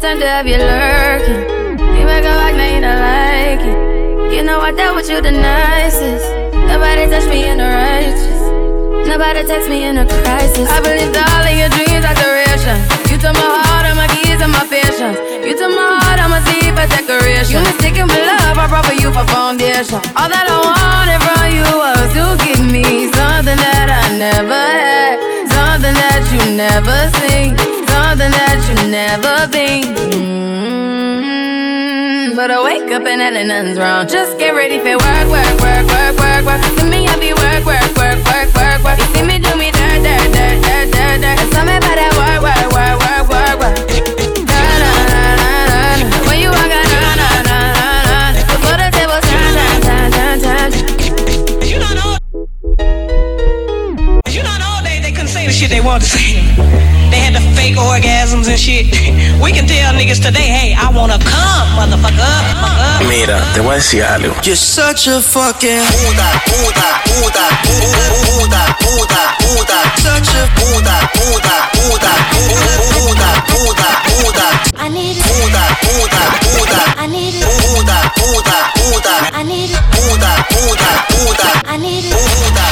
Time 0.01 0.19
to 0.19 0.27
have 0.27 0.47
you 0.49 0.57
lurking. 0.57 1.45
You 1.77 2.09
make 2.09 2.25
a 2.25 2.33
like, 2.41 2.57
now 2.57 2.65
you 2.73 2.81
don't 2.81 3.01
like 3.05 3.61
it. 3.61 4.33
You 4.33 4.43
know 4.43 4.59
I 4.59 4.73
dealt 4.73 4.97
with 4.97 5.11
you 5.11 5.21
the 5.21 5.31
nicest. 5.31 6.25
Nobody 6.57 7.05
touched 7.05 7.29
me 7.29 7.45
in 7.45 7.61
the 7.61 7.69
righteous. 7.69 8.41
Nobody 9.05 9.45
text 9.45 9.69
me 9.69 9.85
in 9.85 9.99
a 10.01 10.09
crisis. 10.09 10.65
I 10.73 10.81
believed 10.81 11.13
all 11.21 11.45
of 11.45 11.53
your 11.53 11.69
dreams 11.77 12.05
are 12.09 12.17
duration. 12.17 12.81
You 13.13 13.21
took 13.21 13.37
my 13.37 13.45
heart, 13.45 13.93
all 13.93 13.97
my 14.01 14.09
keys, 14.09 14.41
and 14.41 14.49
my 14.49 14.65
patience. 14.73 15.21
You 15.45 15.53
took 15.53 15.69
my 15.69 16.01
heart, 16.01 16.17
I'm 16.17 16.33
a 16.33 16.41
see 16.49 16.73
for 16.73 16.89
decoration. 16.89 17.61
You 17.61 17.69
mistaken 17.69 18.09
for 18.09 18.25
love, 18.25 18.57
I 18.57 18.65
brought 18.73 18.89
for 18.89 18.97
you 18.97 19.13
for 19.13 19.29
foundation. 19.29 20.01
All 20.17 20.33
that 20.33 20.49
I 20.49 20.57
wanted 20.65 21.21
from 21.29 21.45
you 21.53 21.69
was 21.77 22.09
to 22.17 22.25
give 22.41 22.65
me 22.65 23.13
something 23.13 23.59
that 23.69 23.89
I 23.93 24.17
never 24.17 24.65
had, 24.81 25.21
something 25.45 25.93
that 25.93 26.25
you 26.33 26.41
never 26.57 26.97
seen 27.21 27.80
something 28.21 28.37
that 28.37 28.61
you 28.69 28.77
never 28.93 29.49
been. 29.49 29.97
Mm-hmm. 30.13 31.57
But 32.37 32.51
I 32.51 32.63
wake 32.63 32.93
up 32.93 33.05
and 33.07 33.21
hell 33.21 33.33
nothing's 33.47 33.79
wrong. 33.79 34.07
Just 34.07 34.39
get 34.39 34.53
ready 34.55 34.79
for 34.79 34.97
work, 34.99 35.29
work, 35.33 35.61
work, 35.61 35.87
work, 35.89 36.19
work, 36.21 36.45
work. 36.45 36.61
To 36.79 36.85
me, 36.85 37.09
I 37.09 37.17
be 37.17 37.33
work, 37.33 37.65
work, 37.65 37.97
work, 37.97 38.21
work, 38.29 38.53
work, 38.55 38.85
work. 38.85 38.99
You 39.01 39.07
see 39.17 39.25
me 39.25 39.39
do 39.39 39.57
me 39.57 39.73
dirt, 39.73 40.03
dirt, 40.05 40.33
dirt, 40.37 40.61
dirt, 40.61 40.93
dirt, 40.93 41.21
dirt. 41.25 41.39
Tell 41.53 41.65
me 41.65 41.77
about 41.81 41.97
that 41.97 42.13
work, 42.21 42.43
work, 42.45 42.70
shit 55.71 55.79
they 55.79 55.81
wanted 55.81 56.03
to 56.05 56.19
say. 56.19 56.35
They 57.11 57.19
had 57.19 57.35
the 57.35 57.41
fake 57.57 57.77
orgasms 57.77 58.49
and 58.49 58.59
shit. 58.59 58.87
We 59.41 59.53
can 59.53 59.67
tell 59.67 59.95
niggas 59.95 60.23
today, 60.23 60.49
hey, 60.49 60.75
I 60.75 60.91
wanna 60.91 61.19
come, 61.19 61.69
motherfucker. 61.79 63.09
Mira, 63.09 63.41
te 63.55 63.61
voy 63.61 63.75
a 63.75 63.77
decir 63.77 64.05
algo. 64.05 64.35
You're 64.45 64.57
such 64.57 65.09
a 65.09 65.21
fucking 65.21 65.83
puta, 65.91 66.29
puta, 66.47 66.89
puta, 67.07 67.47
puta, 68.27 68.63
puta, 68.81 69.23
puta, 69.41 69.79
such 69.97 70.29
a 70.35 70.47
puta, 70.59 70.97
puta, 71.15 71.57
puta, 71.73 72.13
puta, 72.93 73.29
puta, 73.49 73.89
puta. 74.07 74.70
I 74.81 74.89
need 74.89 75.17
it. 75.19 75.23
Puta, 75.23 75.65
puta, 75.85 76.23
puta. 76.41 76.81
I 76.97 77.07
need 77.07 77.35
it. 77.37 77.45
Puta, 77.45 77.99
puta, 78.17 78.57
puta. 78.81 79.15
I 79.37 79.43
need 79.43 79.71
it. 79.71 79.81
Puta, 79.93 80.31
puta, 80.49 80.91
puta. 81.13 81.51
I 81.69 81.77
need 81.77 82.05
it. 82.07 82.17
Puta. 82.17 82.65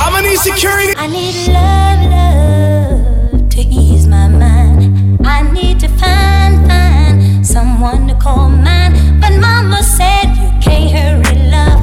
I'ma 0.00 0.20
need 0.20 0.38
security. 0.38 0.94
I 0.96 1.08
need 1.08 1.48
love, 1.50 2.00
love 2.14 3.48
to 3.50 3.60
ease 3.62 4.06
my 4.06 4.28
mind. 4.28 5.18
I 5.26 5.42
need 5.50 5.80
to 5.80 5.88
find, 5.88 6.66
find 6.68 7.44
someone 7.44 8.06
to 8.06 8.14
call 8.14 8.48
mine. 8.48 9.20
But 9.20 9.32
mama 9.40 9.82
said 9.82 10.36
you 10.38 10.50
can't 10.62 10.92
hurry 10.94 11.50
love. 11.50 11.82